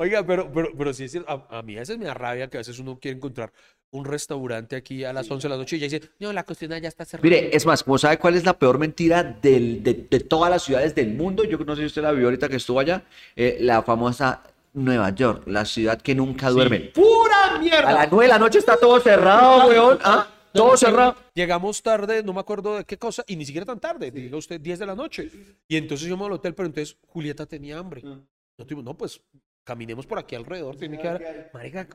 [0.01, 2.57] Oiga, pero, pero, pero sí es a, a mí a veces me da rabia que
[2.57, 3.53] a veces uno quiere encontrar
[3.91, 6.79] un restaurante aquí a las 11 de la noche y ya dice, no, la cocina
[6.79, 7.23] ya está cerrada.
[7.25, 10.63] Mire, es más, ¿cómo sabe cuál es la peor mentira del- de, de todas las
[10.63, 11.45] ciudades del mundo?
[11.45, 13.03] Yo no sé si usted la vio ahorita que estuvo allá.
[13.37, 14.43] eh, la famosa
[14.75, 16.81] Nueva York, la ciudad que nunca duerme.
[16.81, 17.89] ¡Pura mierda!
[17.89, 19.99] A las 9 de la noche está todo cerrado, weón.
[20.05, 20.27] ¿Ah?
[20.57, 21.17] Todo cerrado.
[21.35, 24.61] Llegamos tarde, no me acuerdo de qué cosa, y ni siquiera tan tarde, diga usted
[24.61, 25.31] 10 de la noche.
[25.69, 28.03] Y entonces yo me al hotel, pero entonces Julieta tenía hambre.
[28.03, 28.27] No,
[28.67, 29.21] tuvimos- no, pues
[29.65, 31.51] caminemos por aquí alrededor, tiene que haber.
[31.53, 31.89] Marica,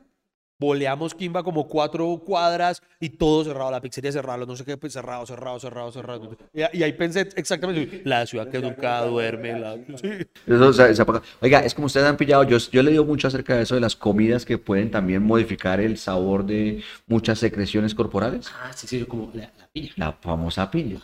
[0.62, 4.92] boleamos Kimba como cuatro cuadras y todo cerrado, la pizzería cerrada, no sé qué, pues
[4.92, 6.36] cerrado, cerrado, cerrado, cerrado.
[6.54, 9.58] Y, y ahí pensé exactamente, la ciudad que nunca duerme.
[9.58, 10.26] La, sí.
[10.46, 11.04] Eso se-.
[11.40, 13.80] Oiga, es como ustedes han pillado, yo, yo le digo mucho acerca de eso de
[13.80, 18.48] las comidas que pueden también modificar el sabor de muchas secreciones corporales.
[18.62, 19.92] Ah, sí, sí, como la, la piña.
[19.96, 21.00] La famosa piña.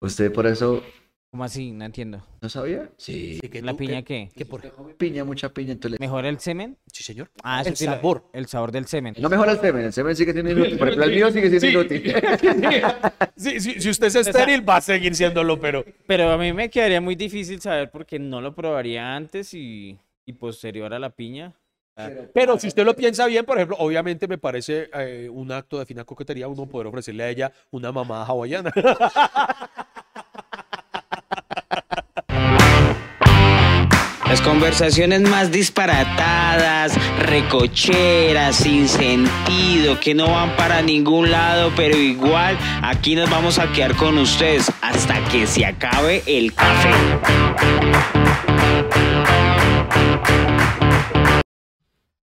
[0.00, 0.82] ¿Usted por eso
[1.30, 1.70] ¿Cómo así?
[1.70, 2.20] No entiendo.
[2.40, 2.90] no sabía?
[2.96, 3.38] Sí.
[3.52, 4.36] que ¿La tú- piña que- qué?
[4.36, 5.70] que por- Piña, mucha piña.
[5.72, 6.76] Entonces, ¿Mejora el semen?
[6.92, 7.30] Sí, señor.
[7.44, 8.24] Ah, El sí sabor.
[8.32, 9.14] El sabor del semen.
[9.16, 10.76] no mejora el semen, el semen sigue siendo inútil.
[10.76, 12.12] Por ejemplo, el mío sigue siendo inútil.
[13.36, 15.82] Sí, sí, si usted es estéril, va a seguir siéndolo, pero.
[16.06, 20.32] Pero a mí me quedaría muy difícil saber porque no lo probaría antes y, y
[20.34, 21.54] posterior a la piña.
[22.34, 25.86] Pero si usted lo piensa bien, por ejemplo, obviamente me parece eh, un acto de
[25.86, 28.72] fina coquetería uno poder ofrecerle a ella una mamada hawaiana.
[34.30, 42.56] Las conversaciones más disparatadas, recocheras, sin sentido, que no van para ningún lado, pero igual
[42.80, 46.90] aquí nos vamos a quedar con ustedes hasta que se acabe el café.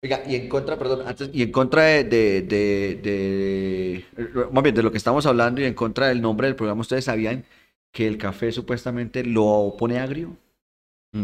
[0.03, 4.91] Oiga, y en contra, perdón, antes, y en contra de, de, de, de- de lo
[4.93, 7.47] que estamos hablando y en contra del nombre del programa, ¿ustedes sabían
[7.91, 10.37] que el café supuestamente lo pone agrio?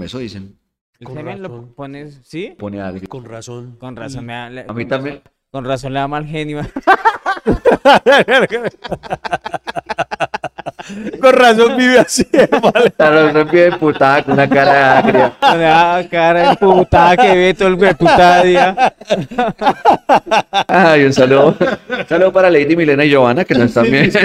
[0.00, 0.58] Eso dicen,
[1.06, 1.74] Con lo razón.
[1.74, 2.54] pones, ¿sí?
[2.58, 3.08] pone agrio.
[3.08, 3.76] Con razón.
[3.78, 5.22] Con razón me da, le- A mí también.
[5.50, 6.60] con razón le da mal genio.
[11.20, 12.26] Con razón vive así,
[12.72, 12.90] ¿vale?
[12.92, 15.32] Claro, eso bien putada con una cara agria.
[15.40, 18.94] Da cara de putada que ve todo el güey putada día.
[20.68, 21.56] Ay, un saludo.
[21.88, 24.18] Un saludo para Lady Milena y Giovanna, que nos están viendo.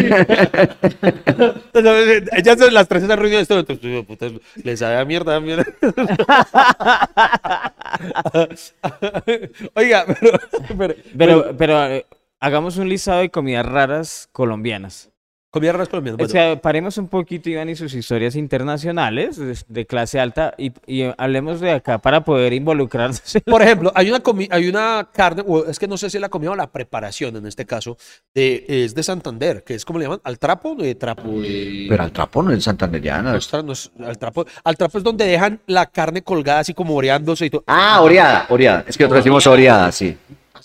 [2.36, 3.44] Ellas son las tres están reunidas.
[3.44, 4.28] Esto, entonces, puta,
[4.64, 5.66] les sabe a mierda, a mierda.
[9.76, 10.40] Oiga, pero,
[10.78, 12.06] pero, Pero, pero eh,
[12.40, 15.10] hagamos un listado de comidas raras colombianas.
[15.50, 16.16] Comida raras colombianas.
[16.16, 20.54] O Bueno, sea, paremos un poquito, Iván, y sus historias internacionales de, de clase alta
[20.58, 23.22] y, y hablemos de acá para poder involucrarnos.
[23.46, 26.30] Por ejemplo, hay una, comi- hay una carne, o es que no sé si la
[26.30, 27.98] comida o la preparación en este caso,
[28.36, 31.28] de, es de Santander, que es como le llaman, al trapo, de trapo.
[31.42, 33.34] de- Pero al trapo no es santanderiana.
[33.34, 34.46] no no es- al trapo.
[34.64, 37.64] Al trapo es donde dejan la carne colgada así como oreándose y todo.
[37.68, 38.84] Ah, oreada, oreada.
[38.88, 40.16] Es que nosotros decimos oreada, sí.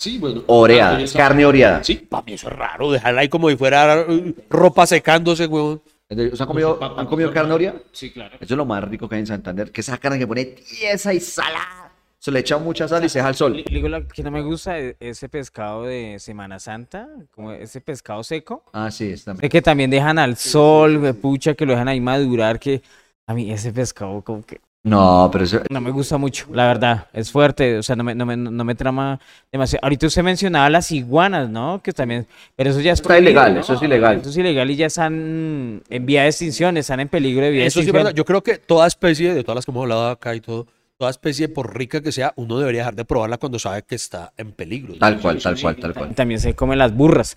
[0.03, 0.43] Sí, bueno.
[0.47, 1.81] Oreada, Ah, carne oreada.
[1.83, 1.95] Sí.
[1.95, 5.81] Para mí eso es raro, dejarla ahí como si fuera eh, ropa secándose, huevón.
[6.09, 7.79] ¿Ustedes han comido, ¿Han comido carne oreada?
[7.93, 8.35] Sí, claro.
[8.35, 11.13] Eso es lo más rico que hay en Santander, que esa carne que pone tiesa
[11.13, 11.91] y salada.
[12.19, 13.63] Se le echa mucha sal y se deja al sol.
[13.65, 18.23] Digo, lo que no me gusta es ese pescado de Semana Santa, como ese pescado
[18.23, 18.63] seco.
[18.73, 22.59] Ah, sí, está De que también dejan al sol, pucha, que lo dejan ahí madurar,
[22.59, 22.81] que
[23.25, 27.07] a mí ese pescado como que No, pero eso, no me gusta mucho, la verdad,
[27.13, 29.17] es fuerte, o sea, no me, no me, no me trama
[29.49, 29.79] demasiado.
[29.83, 31.81] Ahorita usted mencionaba las iguanas, ¿no?
[31.81, 32.27] Que también,
[32.57, 33.61] pero eso ya es Está ilegal, ¿no?
[33.61, 34.17] eso es ilegal.
[34.19, 37.61] Eso es ilegal y ya están en vía de extinción, están en peligro de vía
[37.61, 38.03] de Eso sí es extinción.
[38.03, 38.17] verdad.
[38.17, 40.67] Yo creo que toda especie, de todas las que hemos hablado acá y todo,
[40.97, 44.33] toda especie, por rica que sea, uno debería dejar de probarla cuando sabe que está
[44.35, 44.95] en peligro.
[44.95, 46.13] tal cual, tal cual, tal cual.
[46.13, 47.35] También se comen las burras.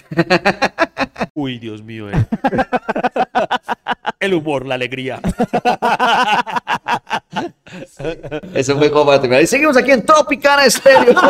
[1.34, 2.14] Uy, Dios mío, eh.
[4.20, 5.20] El humor, la alegría.
[8.54, 9.42] Eso fue como para terminar.
[9.42, 11.14] Y seguimos aquí en Tropicana Estéreo.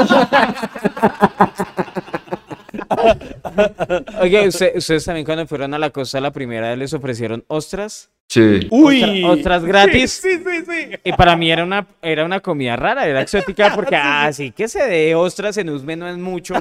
[4.21, 8.11] Oye, usted- ustedes también cuando fueron a la costa la primera vez les ofrecieron ostras.
[8.29, 8.67] Sí.
[8.71, 9.03] Uy.
[9.03, 10.13] Ostra- ostras gratis.
[10.23, 10.91] Sí, sí, sí.
[11.05, 14.87] Y para mí era una, era una comida rara, era exótica, porque así que se
[14.87, 16.55] de ostras en Usme no es mucho.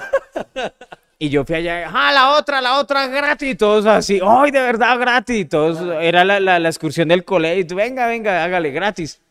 [1.23, 4.59] Y yo fui allá, ah, la otra, la otra gratis, y todos así, ¡ay, de
[4.59, 5.41] verdad gratis!
[5.41, 9.21] Y todos, era la, la, la excursión del colegio, y tú, venga, venga, hágale, gratis.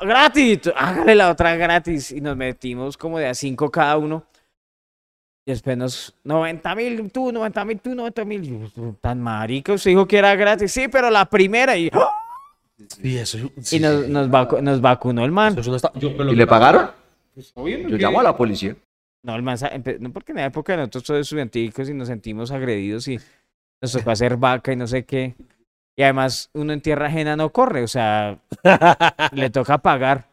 [0.00, 2.12] Gratis, hágale la otra gratis.
[2.12, 4.22] Y nos metimos como de a cinco cada uno.
[5.44, 8.72] Y después nos, 90 mil, tú, 90 mil, tú, 90 mil.
[9.00, 10.70] Tan marica, usted dijo que era gratis.
[10.70, 12.10] Sí, pero la primera, y, ¡ah!
[13.02, 15.58] Sí, eso, sí, y nos, nos, vacu- nos vacunó el man.
[15.58, 16.92] eso Yo, pero ¿Y le pagaron?
[17.54, 18.76] Obvio, Yo llamo a la policía.
[19.22, 19.58] No, el man,
[20.00, 23.18] no porque en la época nosotros todos estudianticos y nos sentimos agredidos y
[23.82, 25.34] nos tocó hacer vaca y no sé qué.
[25.96, 28.38] Y además uno en tierra ajena no corre, o sea,
[29.32, 30.26] le toca pagar.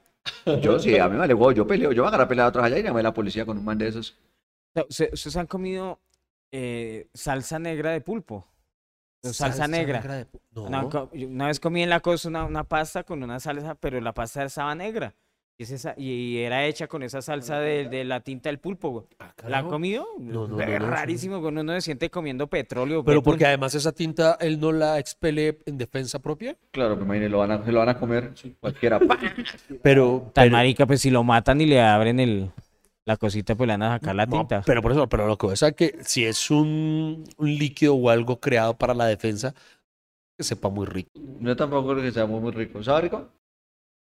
[0.62, 1.92] Yo sí, a mí me vale huevo, yo peleo.
[1.92, 3.58] Yo voy a agarrar a pelear a otros allá y llamé a la policía con
[3.58, 4.12] un man de esos.
[4.12, 6.00] O sea, ¿usted- ¿Ustedes han comido
[6.52, 8.46] eh, salsa negra de pulpo?
[9.24, 10.02] O salsa, negra.
[10.02, 10.64] de pu- No.
[10.64, 10.86] Una,
[11.28, 14.44] una vez comí en la costa una, una pasta con una salsa, pero la pasta
[14.46, 15.14] estaba negra.
[15.60, 18.90] Y, es esa- y era hecha con esa salsa de, de la tinta del pulpo.
[18.92, 19.06] güey.
[19.20, 20.06] Ah, ¿La ha comido?
[20.20, 23.04] No, no, Es no, no, rarísimo, cuando uno se siente comiendo petróleo.
[23.04, 26.56] Pero porque además esa tinta él no la expele en defensa propia.
[26.70, 29.00] Claro, me imagino, lo van a, se lo van a comer cualquiera.
[29.82, 30.30] Pero.
[30.34, 32.52] Tan pero- marica, pues si lo matan y le abren el,
[33.06, 34.62] la cosita, pues le van a sacar la No, tinta.
[34.64, 38.10] pero por eso, pero lo que pasa es que si es un, un líquido o
[38.12, 39.56] algo creado para la defensa,
[40.38, 41.10] que sepa muy rico.
[41.40, 42.84] Yo tampoco creo que sea muy, muy rico.
[42.84, 43.28] ¿Sabe rico?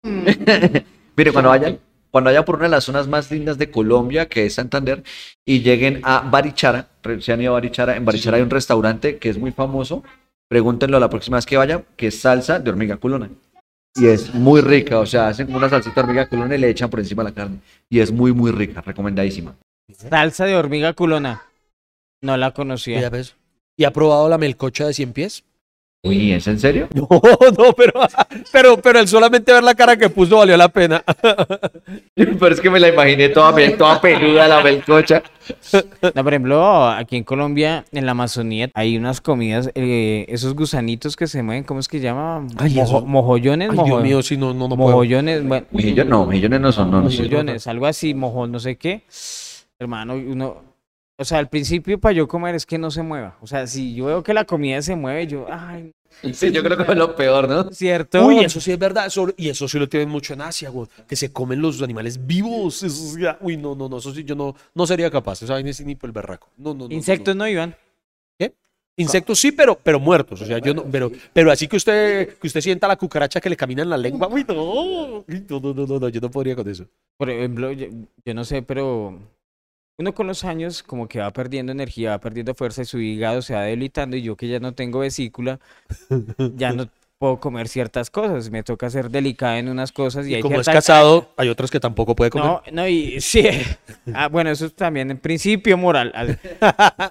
[1.17, 1.79] Mire, cuando vayan,
[2.11, 5.03] cuando vayan por una de las zonas más lindas de Colombia, que es Santander,
[5.45, 6.89] y lleguen a Barichara,
[7.21, 10.03] se han ido a Barichara, en Barichara hay un restaurante que es muy famoso,
[10.49, 13.31] pregúntenlo la próxima vez que vayan, que es salsa de hormiga culona.
[13.97, 16.69] Y es muy rica, o sea, hacen como una salsita de hormiga culona y le
[16.69, 17.59] echan por encima la carne.
[17.89, 19.55] Y es muy, muy rica, recomendadísima.
[19.93, 21.43] Salsa de hormiga culona.
[22.21, 23.09] No la Ya conocía.
[23.11, 23.37] ves.
[23.77, 25.45] ¿Y ha probado la melcocha de 100 pies?
[26.05, 26.87] Uy, ¿es en serio?
[26.95, 27.93] No, no, pero,
[28.53, 31.03] pero, pero el solamente ver la cara que puso valió la pena.
[32.15, 35.23] Pero es que me la imaginé toda, toda peluda, la melcocha.
[36.15, 41.17] No, por ejemplo, aquí en Colombia, en la Amazonía, hay unas comidas, eh, esos gusanitos
[41.17, 42.47] que se mueven, ¿cómo es que llama?
[42.59, 44.91] Ay, Mojo- eso- mojollones, Ay, mojo- Dios mío, si no, no, no puedo.
[44.91, 47.23] mojollones, bueno, Mejillones, no, mejillones no son, no, no sé.
[47.23, 49.03] mojollones, algo así, mojo, no sé qué.
[49.79, 50.63] Hermano, uno,
[51.17, 53.37] o sea, al principio para yo comer es que no se mueva.
[53.41, 55.93] O sea, si yo veo que la comida se mueve, yo, ay,
[56.33, 57.73] Sí, yo creo que es lo peor, ¿no?
[57.73, 58.25] ¿cierto?
[58.27, 59.07] Uy, eso sí es verdad.
[59.07, 60.87] eso- y eso sí lo tienen mucho en Asia, güey.
[61.09, 62.85] Que se comen los animales vivos.
[62.85, 63.99] Eso sí, ah, uy, no, no, no.
[63.99, 65.43] Eso sí, yo no, no sería capaz.
[65.43, 66.49] Esa vaina ni por el berraco.
[66.57, 67.43] No, no, no, Insectos no.
[67.45, 67.75] no, Iván.
[68.97, 70.41] Insectos sí, pero, pero muertos.
[70.41, 70.85] O sea, yo no.
[70.85, 73.97] Pero, pero así que usted, que usted sienta la cucaracha que le camina en la
[73.97, 74.29] lengua.
[74.29, 75.25] Uy, no.
[75.27, 76.87] No, no, no, no, no, Yo no podría con eso.
[77.17, 77.89] Por ejemplo, yo,
[78.25, 79.19] yo no sé, pero
[79.97, 83.43] uno con los años como que va perdiendo energía, va perdiendo fuerza y su hígado
[83.43, 85.61] se va debilitando y yo que ya no tengo vesícula,
[86.57, 86.89] ya no
[87.19, 90.61] puedo comer ciertas cosas, me toca ser delicada en unas cosas y, Y hay como
[90.61, 92.47] es casado, hay otras que tampoco puede comer.
[92.47, 93.49] No, no, y sí.
[94.15, 96.13] Ah, bueno, eso es también en principio moral.
[96.15, 96.39] Al-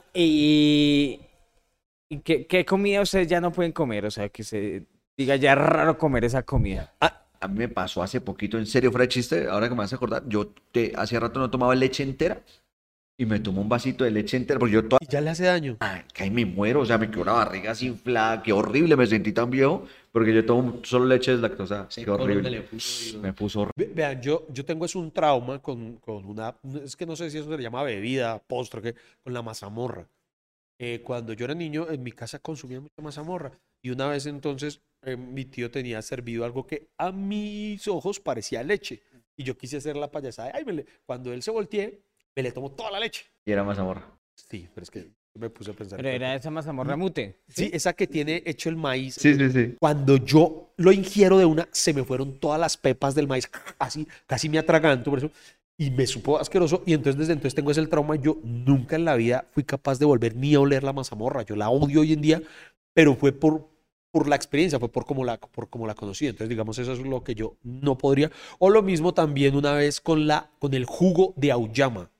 [0.13, 1.19] y
[2.09, 4.83] y qué, qué comida ustedes ya no pueden comer, o sea, que se
[5.17, 6.93] diga ya es raro comer esa comida.
[7.39, 9.91] A mí me pasó hace poquito, en serio, fuera de chiste, ahora que me vas
[9.91, 12.41] a acordar, yo te, hace rato no tomaba leche entera
[13.17, 14.97] y me tomé un vasito de leche entera, porque yo toda...
[15.01, 15.77] Y ya le hace daño.
[15.79, 18.95] Ay, que ahí me muero, o sea, me quedó la barriga así inflada, qué horrible,
[18.95, 22.49] me sentí tan viejo, porque yo tomo solo leche deslactosada, Ese qué horrible.
[22.49, 23.73] le puso, Me puso horrible.
[23.87, 27.29] Ve- Vean, yo, yo tengo es un trauma con, con una, es que no sé
[27.29, 28.95] si eso se le llama bebida, postre, ¿qué?
[29.23, 30.07] con la mazamorra.
[30.79, 33.51] Eh, cuando yo era niño, en mi casa consumía mucha mazamorra.
[33.83, 38.63] Y una vez entonces eh, mi tío tenía servido algo que a mis ojos parecía
[38.63, 39.01] leche.
[39.37, 40.51] Y yo quise hacer la payasada.
[40.53, 42.01] Ay, me le- Cuando él se volteé,
[42.35, 43.25] me le tomó toda la leche.
[43.45, 44.07] Y era mazamorra.
[44.35, 45.97] Sí, pero es que me puse a pensar.
[45.97, 47.39] Pero era esa mazamorra mute.
[47.47, 49.15] Sí, esa que tiene hecho el maíz.
[49.15, 49.75] Sí, sí, sí.
[49.79, 54.07] Cuando yo lo ingiero de una, se me fueron todas las pepas del maíz, así,
[54.27, 55.31] casi me atraganto por eso,
[55.77, 59.15] y me supo asqueroso, y entonces desde entonces tengo ese trauma, yo nunca en la
[59.15, 62.21] vida fui capaz de volver ni a oler la mazamorra, yo la odio hoy en
[62.21, 62.41] día,
[62.93, 63.67] pero fue por,
[64.11, 66.99] por la experiencia, fue por cómo la, por cómo la conocí, entonces digamos eso es
[66.99, 70.85] lo que yo no podría, o lo mismo también una vez con, la, con el
[70.85, 72.11] jugo de auyama,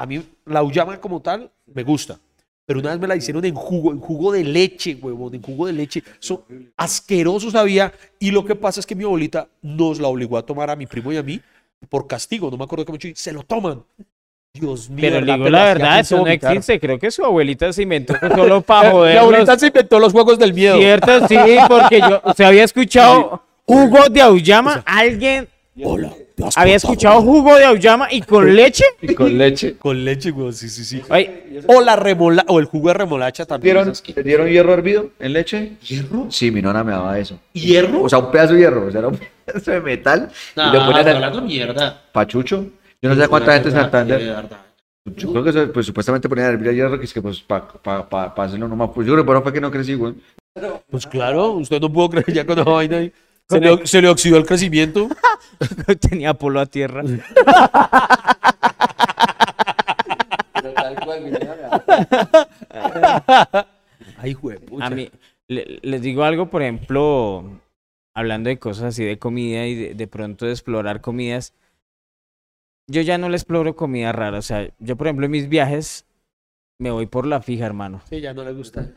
[0.00, 2.18] a mí la auyama como tal me gusta,
[2.64, 5.66] pero una vez me la hicieron en jugo, en jugo de leche, huevón, en jugo
[5.66, 6.02] de leche.
[6.18, 7.92] Eso asqueroso sabía.
[8.18, 10.86] Y lo que pasa es que mi abuelita nos la obligó a tomar a mi
[10.86, 11.38] primo y a mí
[11.90, 12.50] por castigo.
[12.50, 13.84] No me acuerdo cómo y se lo toman.
[14.54, 15.02] Dios mío.
[15.02, 16.80] Pero la verdad, eso no existe.
[16.80, 19.18] Creo que su abuelita se inventó solo para joder.
[19.18, 20.78] abuelita se inventó los juegos del miedo.
[20.78, 21.36] Cierto, sí,
[21.68, 24.82] porque yo se había escuchado jugo de auyama.
[24.86, 25.46] Alguien
[25.82, 26.12] Hola.
[26.40, 28.84] ¿Te has había escuchado jugo de auyama y con leche.
[29.00, 29.76] Y con leche.
[29.78, 30.52] Con leche, güey.
[30.52, 31.02] Sí, sí, sí.
[31.08, 33.76] Ay, O la remola, o el jugo de remolacha también.
[33.76, 35.72] ¿Dieron, ¿te dieron hierro hervido en leche?
[35.86, 36.26] ¿Hierro?
[36.30, 37.38] Sí, mi nona me daba eso.
[37.52, 38.02] ¿Hierro?
[38.02, 40.30] O sea, un pedazo de hierro, o sea, era un pedazo de metal.
[40.56, 42.02] No, y lo ponían hablando mierda.
[42.12, 42.66] pachucho.
[43.02, 44.48] Yo no sé cuánta gente en De Santander.
[45.16, 47.40] Yo creo que eso, pues, supuestamente ponían a hervir el hierro, que es que pues
[47.40, 48.90] para pa, pa, pa hacerlo nomás.
[48.94, 50.14] Pues yo creo que no crecí, güey.
[50.90, 53.12] Pues claro, usted no pudo creer ya con esa vaina ahí.
[53.50, 55.08] Se le, se le oxidó el crecimiento.
[56.00, 57.02] tenía polo a tierra.
[64.18, 64.58] Ay, güey.
[64.80, 65.10] A mí,
[65.48, 67.60] le- les digo algo, por ejemplo,
[68.14, 71.54] hablando de cosas así de comida y de, de pronto de explorar comidas.
[72.88, 74.38] Yo ya no le exploro comida rara.
[74.38, 76.06] O sea, yo, por ejemplo, en mis viajes
[76.78, 78.00] me voy por la fija, hermano.
[78.08, 78.88] Sí, ya no le gusta.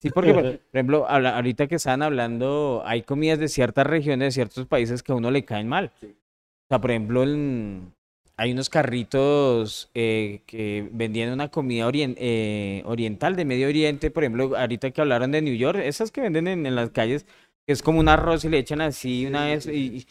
[0.00, 4.28] Sí, porque, por, por ejemplo, habla- ahorita que estaban hablando, hay comidas de ciertas regiones,
[4.28, 5.92] de ciertos países que a uno le caen mal.
[6.02, 7.92] O sea, por ejemplo, en-
[8.36, 14.24] hay unos carritos eh, que vendían una comida orien- eh, oriental de Medio Oriente, por
[14.24, 17.26] ejemplo, ahorita que hablaron de New York, esas que venden en, en las calles,
[17.66, 20.06] que es como un arroz y le echan así una vez y, y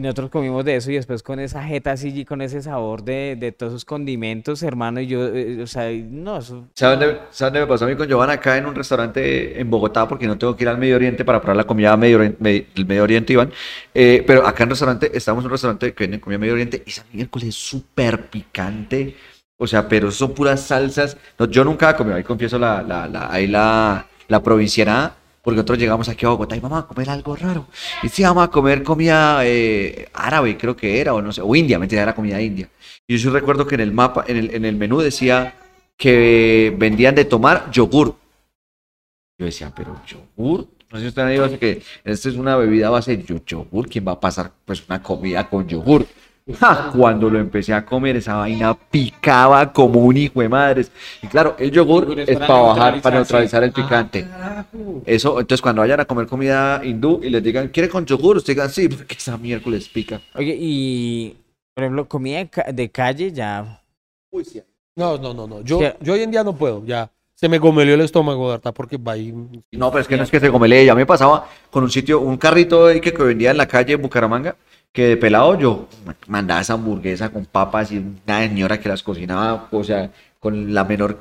[0.00, 3.36] nosotros comimos de eso y después con esa jeta así y con ese sabor de,
[3.38, 7.52] de todos esos condimentos, hermano, y yo, eh, o sea, no, eso ¿Sabes dónde, ¿Sabes
[7.52, 8.32] dónde me pasó a mí con Giovanna?
[8.34, 11.40] Acá en un restaurante en Bogotá, porque no tengo que ir al Medio Oriente para
[11.40, 13.52] probar la comida medio, del Medio Oriente, Iván.
[13.92, 16.82] Eh, pero acá en un restaurante, estamos en un restaurante que vende comida Medio Oriente,
[16.86, 19.14] y esa miércoles es súper picante.
[19.58, 21.16] O sea, pero son puras salsas.
[21.38, 25.56] No, yo nunca he comido, ahí confieso la, la, la, ahí la, la provincianada, porque
[25.56, 27.66] nosotros llegamos aquí a Bogotá y vamos a comer algo raro.
[28.02, 31.54] Y sí, vamos a comer comida eh, árabe, creo que era, o no sé, o
[31.56, 32.68] india, mentira, era comida india.
[33.06, 35.54] Y yo sí recuerdo que en el mapa, en el, en el menú decía
[35.96, 38.14] que vendían de tomar yogur.
[39.38, 40.68] Yo decía, pero yogur.
[40.90, 43.88] No sé si usted ha dicho que esta es una bebida base de yo- yogur.
[43.88, 46.06] ¿Quién va a pasar pues una comida con yogur?
[46.58, 50.90] Ja, cuando lo empecé a comer, esa vaina picaba como un hijo de madres.
[51.22, 54.26] Y claro, el yogur yogur es es para para bajar, para neutralizar, el picante.
[55.06, 58.38] Eso, entonces cuando vayan a comer comida hindú y les digan, ¿quiere con yogur?
[58.38, 60.20] Ustedes digan, sí, porque esa miércoles pica.
[60.34, 61.36] Oye, y
[61.74, 63.80] por ejemplo, comida de, ca- de calle ya.
[64.96, 65.60] No, no, no, no.
[65.62, 65.86] Yo, Sí.
[66.00, 66.84] yo hoy en día no puedo.
[66.84, 68.72] Ya se me gomelió el estómago, ¿verdad?
[68.74, 69.32] Porque va ahí.
[69.72, 70.84] No, pero es que no es que se comelee.
[70.84, 73.94] Ya me pasaba con un sitio, un carrito ahí que, que vendía en la calle
[73.94, 74.54] en Bucaramanga,
[74.92, 75.88] que de pelado yo
[76.26, 80.84] mandaba esa hamburguesa con papas y una señora que las cocinaba, o sea, con la
[80.84, 81.18] menor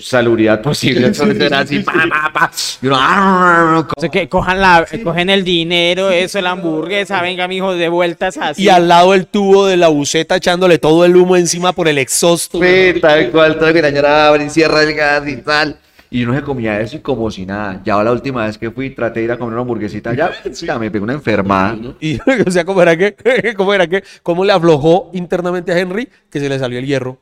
[0.00, 1.06] salubridad posible.
[1.08, 2.50] Entonces era así, pa, pa, pa.
[2.80, 7.48] Y uno, "Ah, O sea, que cojan, la, cogen el dinero, eso, la hamburguesa, venga,
[7.48, 8.62] mijo, de vueltas así.
[8.64, 11.98] Y al lado el tubo de la buceta echándole todo el humo encima por el
[11.98, 12.60] exhausto.
[12.62, 15.76] Sí, tal cual, tal que la señora abre y cierra el gas y tal.
[16.10, 17.80] Y uno se comía eso y como si nada.
[17.84, 20.78] Ya la última vez que fui, traté de ir a comer una hamburguesita, ya, ya
[20.78, 21.76] me pegó una enfermada.
[22.00, 23.14] Y, o sea, ¿cómo era que?
[23.56, 24.02] ¿Cómo era que?
[24.22, 27.20] ¿Cómo le aflojó internamente a Henry que se le salió el hierro?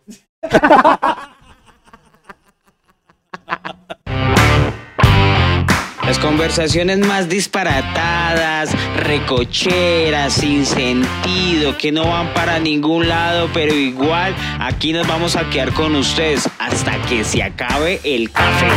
[6.07, 14.33] Las conversaciones más disparatadas, recocheras, sin sentido, que no van para ningún lado, pero igual
[14.61, 18.69] aquí nos vamos a quedar con ustedes hasta que se acabe el café.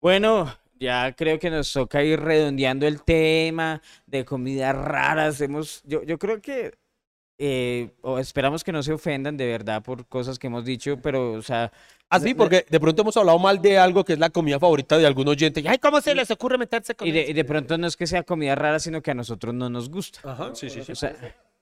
[0.00, 5.40] Bueno, ya creo que nos toca ir redondeando el tema de comidas raras.
[5.40, 6.72] Hemos, yo, yo creo que
[7.38, 11.32] eh, o esperamos que no se ofendan de verdad por cosas que hemos dicho, pero,
[11.32, 11.72] o sea,
[12.10, 14.98] Así, Ah, porque de pronto hemos hablado mal de algo que es la comida favorita
[14.98, 15.60] de algún oyente.
[15.60, 17.30] Y, Ay, ¿cómo se les ocurre meterse con y de, eso?
[17.30, 19.88] y de pronto no es que sea comida rara, sino que a nosotros no nos
[19.90, 20.20] gusta.
[20.22, 20.92] Ajá, sí, sí, sí.
[20.92, 21.16] O sea,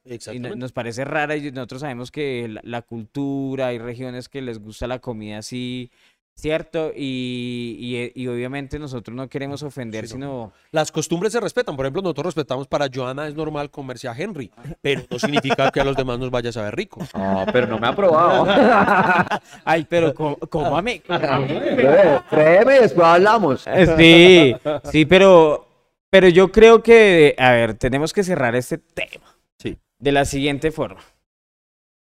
[0.04, 4.58] y nos parece rara y nosotros sabemos que la, la cultura, hay regiones que les
[4.58, 5.90] gusta la comida así,
[6.34, 6.92] ¿cierto?
[6.96, 10.18] Y, y, y obviamente nosotros no queremos ofender, Sí, no.
[10.18, 10.52] sino...
[10.72, 11.76] Las costumbres se respetan.
[11.76, 15.80] Por ejemplo, nosotros respetamos para Joana es normal comerse a Henry, pero no significa que
[15.80, 17.00] a los demás nos vaya a saber rico.
[17.14, 18.46] No, pero no me ha probado.
[19.64, 21.02] Ay, pero cómame.
[22.30, 23.66] Créeme, después hablamos.
[23.96, 24.54] Sí,
[24.90, 25.66] sí, pero,
[26.10, 29.36] pero yo creo que, a ver, tenemos que cerrar este tema.
[29.58, 29.78] Sí.
[29.98, 31.00] De la siguiente forma.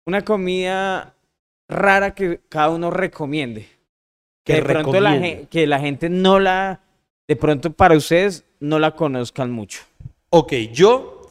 [0.05, 1.13] Una comida
[1.69, 3.67] rara que cada uno recomiende.
[4.47, 5.19] Que, de pronto la,
[5.49, 6.79] que la gente no la,
[7.27, 9.81] de pronto para ustedes no la conozcan mucho.
[10.29, 11.21] Ok, yo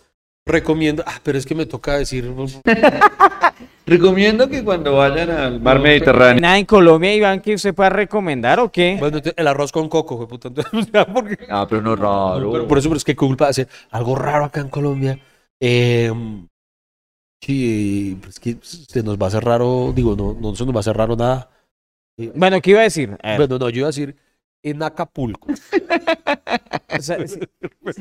[0.46, 1.02] recomiendo.
[1.06, 2.30] Ah, pero es que me toca decir.
[3.86, 6.40] Recomiendo que cuando vayan al mar Mediterráneo.
[6.40, 8.96] ¿Nada en Colombia, Iván, que usted pueda recomendar o qué?
[8.98, 10.48] Bueno, el arroz con coco, fue puta.
[10.48, 10.72] entonces,
[11.14, 12.50] porque- Ah, pero no es raro.
[12.52, 15.18] Pero por eso, pero es que culpa hace algo raro acá en Colombia.
[15.60, 16.12] Eh,
[17.40, 19.92] sí, pues que se nos va a hacer raro.
[19.94, 21.48] Digo, no, no se nos va a hacer raro nada.
[22.16, 23.16] Bueno, ¿qué iba a decir?
[23.22, 24.16] A Bueno, no, yo iba a decir
[24.62, 25.48] en Acapulco.
[26.98, 27.38] o sea, sí,
[27.82, 27.96] Pues.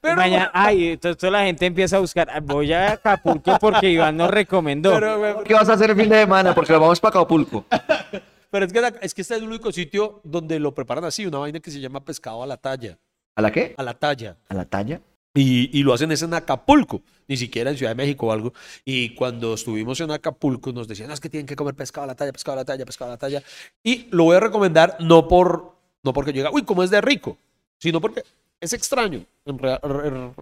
[0.00, 3.90] Pero, mañana, ay, entonces toda la gente empieza a buscar, "Ah, voy a Acapulco porque
[3.90, 4.92] Iván nos recomendó.
[4.94, 6.54] pero, ¿Qué vas a hacer el fin de semana?
[6.54, 7.64] Porque nos vamos para Acapulco.
[8.50, 11.38] pero es, que, es que este es el único sitio donde lo preparan así, una
[11.38, 12.98] vaina que se llama pescado a la talla.
[13.34, 13.74] ¿A la qué?
[13.76, 14.36] A la talla.
[14.48, 15.00] ¿A la talla?
[15.36, 18.52] Y, y lo hacen es en Acapulco, ni siquiera en Ciudad de México o algo.
[18.84, 22.06] Y cuando estuvimos en Acapulco nos decían, "No, es que tienen que comer pescado a
[22.08, 23.42] la talla, pescado a la talla, pescado a la talla.
[23.84, 27.00] Y lo voy a recomendar no, por, no porque yo diga, uy, cómo es de
[27.02, 27.36] rico,
[27.78, 28.22] sino porque
[28.60, 29.26] es extraño.
[29.44, 29.60] En-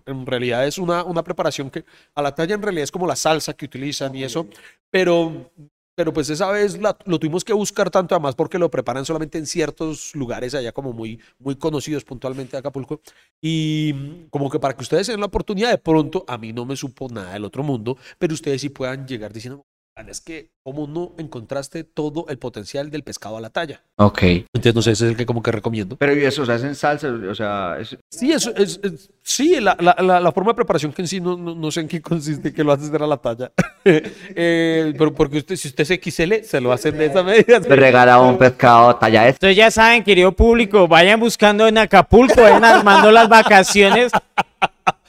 [0.06, 1.84] en realidad es una, una preparación que
[2.14, 4.46] a la talla en realidad es como la salsa que utilizan y eso,
[4.90, 5.50] pero,
[5.94, 9.38] pero pues esa vez la- lo tuvimos que buscar tanto además porque lo preparan solamente
[9.38, 13.00] en ciertos lugares allá como muy, muy conocidos puntualmente de Acapulco.
[13.40, 16.64] Y mm, como que para que ustedes tengan la oportunidad, de pronto, a mí no
[16.64, 19.64] me supo nada del otro mundo, pero ustedes sí puedan llegar diciendo, "Man,
[19.96, 23.82] es que como no encontraste todo el potencial del pescado a la talla.
[23.96, 24.22] Ok.
[24.22, 25.96] Entonces, no sé, ese es el que como que recomiendo.
[25.96, 29.60] Pero y eso, o sea, hacen salsa, o sea, es- Sí, eso es, es- sí,
[29.60, 31.88] la, la, la, la forma de preparación que en sí no, no, no sé en
[31.88, 33.52] qué consiste, que lo haces a la talla.
[33.86, 37.60] Eh, pero porque usted, si usted es XL, se lo hacen de esa medida.
[37.60, 39.36] me regala un pescado talla este.
[39.46, 44.10] Entonces ya saben, querido público, vayan buscando en Acapulco, vayan armando las vacaciones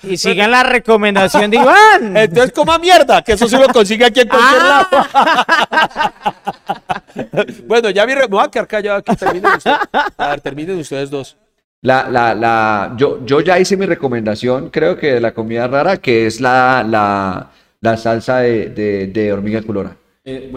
[0.03, 2.17] y sigan la recomendación de Iván.
[2.17, 4.85] Entonces, coma mierda, que eso sí lo consigue aquí en cualquier lado.
[7.67, 9.15] bueno, ya me voy a quedar callado aquí.
[9.15, 9.77] Terminen ustedes.
[10.17, 11.37] A ver, terminen ustedes dos.
[11.81, 15.97] La, la, la, yo, yo ya hice mi recomendación, creo que de la comida rara,
[15.97, 19.95] que es la, la, la salsa de, de, de hormiga culora.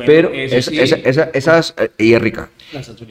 [0.06, 2.48] Pero es- esa, esa, esa es, eh, y es rica.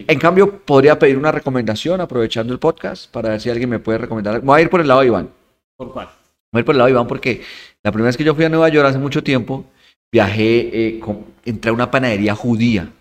[0.08, 4.00] En cambio, podría pedir una recomendación aprovechando el podcast para ver si alguien me puede
[4.00, 4.42] recomendar.
[4.42, 5.30] Voy a ir por el lado de Iván.
[5.78, 6.08] ¿Por cuál?
[6.52, 7.42] Voy a ir por el lado Iván porque
[7.84, 9.66] la primera vez que yo fui a Nueva York hace mucho tiempo,
[10.12, 11.02] viajé, eh,
[11.46, 12.92] entré a una panadería judía.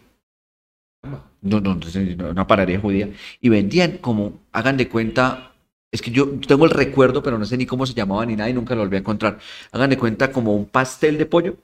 [1.41, 3.09] No, no, no, una panadería judía.
[3.41, 5.53] Y vendían como, hagan de cuenta,
[5.93, 8.51] Es que yo tengo el recuerdo, pero no sé ni cómo se llamaba ni nada
[8.51, 9.39] y nunca lo volví a encontrar.
[9.73, 11.57] Hagan de cuenta como un pastel de pollo,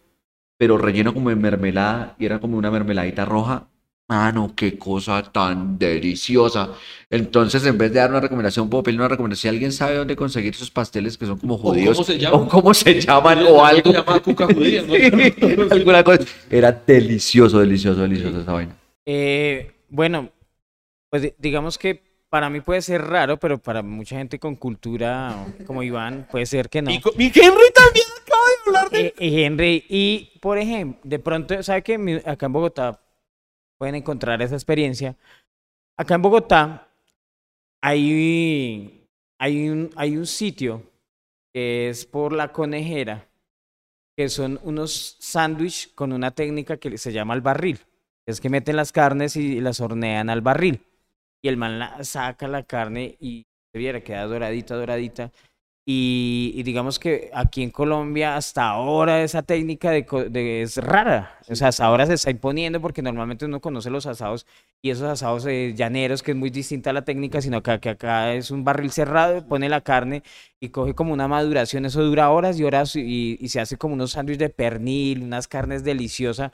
[0.58, 3.68] pero relleno como de mermelada y era como una mermeladita roja.
[4.12, 6.68] Mano, qué cosa tan deliciosa.
[7.08, 9.40] Entonces, en vez de dar una recomendación, puedo pedir una recomendación.
[9.40, 12.40] Si alguien sabe dónde conseguir esos pasteles que son como judíos, cómo se llaman.
[12.42, 13.90] o cómo se llaman, o algo.
[13.90, 14.92] Se llama cuca judía, ¿no?
[14.94, 16.24] Sí, alguna cosa.
[16.50, 18.76] Era delicioso, delicioso, delicioso esa vaina.
[19.06, 20.28] Eh, bueno,
[21.08, 25.46] pues di- digamos que para mí puede ser raro, pero para mucha gente con cultura
[25.66, 26.90] como Iván puede ser que no.
[26.90, 29.00] Mi Henry también acaba de hablar de...
[29.06, 32.98] Eh, eh, Henry, y por ejemplo, de pronto, ¿sabe que acá en Bogotá
[33.82, 35.16] pueden encontrar esa experiencia?
[35.96, 36.88] Acá en Bogotá
[37.82, 39.08] hay,
[39.40, 40.88] hay, un, hay un sitio
[41.52, 43.28] que es por la conejera,
[44.16, 47.80] que son unos sándwich con una técnica que se llama el barril.
[48.24, 50.86] Es que meten las carnes y las hornean al barril.
[51.42, 55.32] Y el man saca la carne y se viera, queda doradita, doradita.
[55.84, 60.76] Y, y digamos que aquí en Colombia hasta ahora esa técnica de, co- de- es
[60.76, 61.38] rara.
[61.48, 64.46] O sea, hasta ahora se está imponiendo porque normalmente uno conoce los asados
[64.80, 67.88] y esos asados eh, llaneros que es muy distinta a la técnica, sino que, que
[67.90, 70.22] acá es un barril cerrado, pone la carne
[70.60, 71.84] y coge como una maduración.
[71.84, 75.48] Eso dura horas y horas y, y se hace como unos sándwiches de pernil, unas
[75.48, 76.52] carnes deliciosas.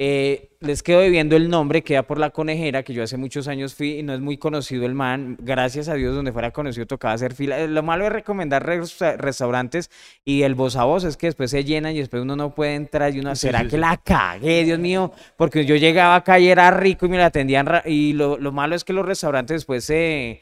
[0.00, 3.74] Eh, les quedo debiendo el nombre, queda por la conejera, que yo hace muchos años
[3.74, 5.36] fui y no es muy conocido el man.
[5.40, 7.58] Gracias a Dios, donde fuera conocido tocaba hacer fila.
[7.58, 9.90] Eh, Lo malo es recomendar resta- restaurantes
[10.24, 12.76] y el voz a voz es que después se llenan y después uno no puede
[12.76, 15.10] entrar y uno, ¿será que la cagué, Dios mío?
[15.36, 17.68] Porque yo llegaba acá y era rico y me la atendían.
[17.84, 20.40] Y lo, lo malo es que los restaurantes después se,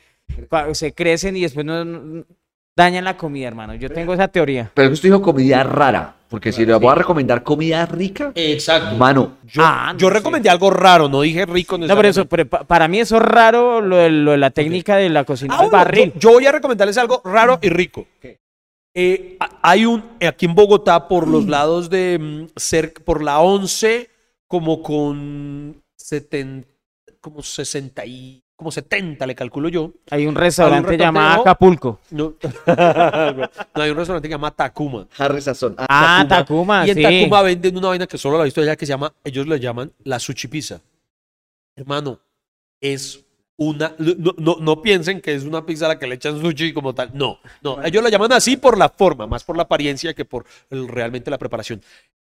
[0.72, 2.24] se crecen y después no-
[2.76, 3.74] dañan la comida, hermano.
[3.74, 4.70] Yo tengo esa teoría.
[4.74, 8.94] Pero usted dijo comida rara, porque si le voy a recomendar comida rica, Exacto.
[8.96, 10.14] mano, Yo, Ah, no yo sé.
[10.14, 11.78] recomendé algo raro, no dije rico.
[11.78, 14.50] No, pero eso, pero pa- para mí eso es raro, lo de, lo de la
[14.50, 16.12] técnica de la cocina Ah, bueno, barril.
[16.14, 18.06] Yo, yo voy a recomendarles algo raro y rico.
[18.94, 23.40] Eh, a- hay un, aquí en Bogotá, por los lados de, mm, cer- por la
[23.40, 24.10] 11,
[24.48, 26.68] como con 70,
[27.20, 29.92] como 60 y, como 70 le calculo yo.
[30.10, 31.42] Hay un restaurante llamado.
[31.42, 32.00] Acapulco.
[32.10, 32.34] No,
[32.66, 35.06] no, hay un restaurante que se llama Takuma.
[35.18, 35.74] Harry Sazón.
[35.78, 37.02] Ah, Ah, Takuma, Y en sí.
[37.02, 39.60] Takuma venden una vaina que solo la he visto allá que se llama, ellos le
[39.60, 40.80] llaman la sushi pizza.
[41.76, 42.18] Hermano,
[42.80, 43.22] es
[43.58, 46.72] una, no, no, no piensen que es una pizza a la que le echan sushi
[46.72, 47.10] como tal.
[47.12, 50.46] No, no, ellos la llaman así por la forma, más por la apariencia que por
[50.70, 51.82] el- realmente la preparación.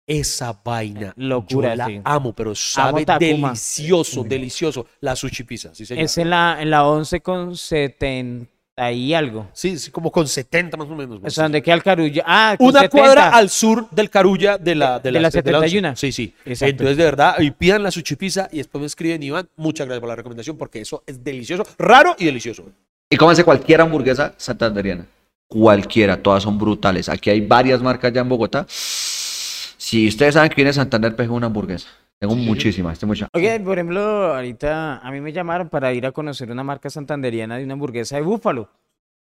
[0.07, 2.01] Esa vaina, Locura, yo la sí.
[2.03, 4.87] amo, pero sabe delicioso, delicioso.
[4.99, 6.03] La sushi pizza, sí señor.
[6.03, 8.47] Es en la, en la 11 con 70
[8.91, 9.47] y algo.
[9.53, 11.19] Sí, sí, como con 70 más o menos.
[11.23, 12.23] O sea, donde queda el Carulla.
[12.25, 12.97] Ah, con Una 70.
[12.97, 15.37] cuadra al sur del Carulla de la, de De la once.
[15.37, 15.95] 71.
[15.95, 16.33] Sí, sí.
[16.45, 16.71] Exacto.
[16.71, 19.99] Entonces, de verdad, y pidan la sushi pizza y después me escriben, Iván, muchas gracias
[19.99, 22.65] por la recomendación porque eso es delicioso, raro y delicioso.
[23.09, 25.05] Y cómanse cualquier hamburguesa santanderiana.
[25.47, 27.09] Cualquiera, todas son brutales.
[27.09, 28.65] Aquí hay varias marcas ya en Bogotá.
[29.91, 31.89] Si ustedes saben que viene de Santander, peguen una hamburguesa.
[32.17, 33.27] Tengo muchísimas, tengo muchas.
[33.33, 34.01] Oye, por ejemplo,
[34.35, 38.15] ahorita a mí me llamaron para ir a conocer una marca santanderiana de una hamburguesa
[38.15, 38.69] de búfalo.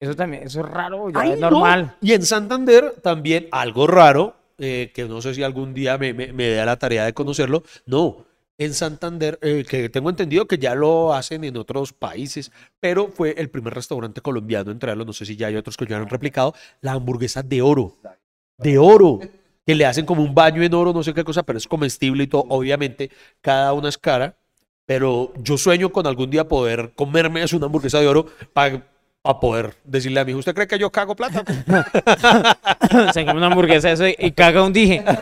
[0.01, 1.51] Eso también, eso es raro, ya Ay, es no.
[1.51, 1.97] normal.
[2.01, 6.33] Y en Santander también algo raro, eh, que no sé si algún día me, me,
[6.33, 7.63] me dé la tarea de conocerlo.
[7.85, 8.25] No,
[8.57, 12.51] en Santander, eh, que tengo entendido que ya lo hacen en otros países,
[12.81, 15.05] pero fue el primer restaurante colombiano en traerlo.
[15.05, 16.55] No sé si ya hay otros que ya han replicado.
[16.81, 17.99] La hamburguesa de oro.
[18.57, 19.21] De oro.
[19.67, 22.25] Que le hacen como un baño en oro, no sé qué cosa, pero es comestible
[22.25, 22.45] y todo.
[22.49, 23.11] Obviamente,
[23.41, 24.37] cada una es cara.
[24.87, 28.83] Pero yo sueño con algún día poder comerme es una hamburguesa de oro para
[29.41, 31.43] poder decirle a mi hijo, ¿usted cree que yo cago plata?
[33.15, 35.03] Se come una hamburguesa eso y, y caga un dije.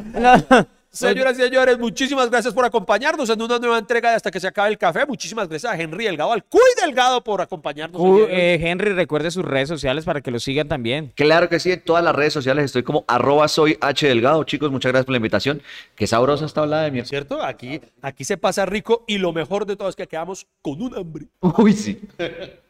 [0.12, 0.79] No.
[0.92, 4.48] Señoras y señores, muchísimas gracias por acompañarnos en una nueva entrega de Hasta que se
[4.48, 5.06] acabe el café.
[5.06, 8.00] Muchísimas gracias a Henry Delgado, al Cuy Delgado por acompañarnos.
[8.00, 11.12] Uh, eh, Henry, recuerde sus redes sociales para que lo sigan también.
[11.14, 14.42] Claro que sí, en todas las redes sociales estoy como arroba soy H Delgado.
[14.42, 15.62] Chicos, muchas gracias por la invitación.
[15.94, 17.40] Qué sabrosa está hablada de mi ¿Cierto?
[17.40, 20.96] Aquí, aquí se pasa rico y lo mejor de todo es que quedamos con un
[20.96, 21.26] hambre.
[21.40, 22.00] Uy, sí.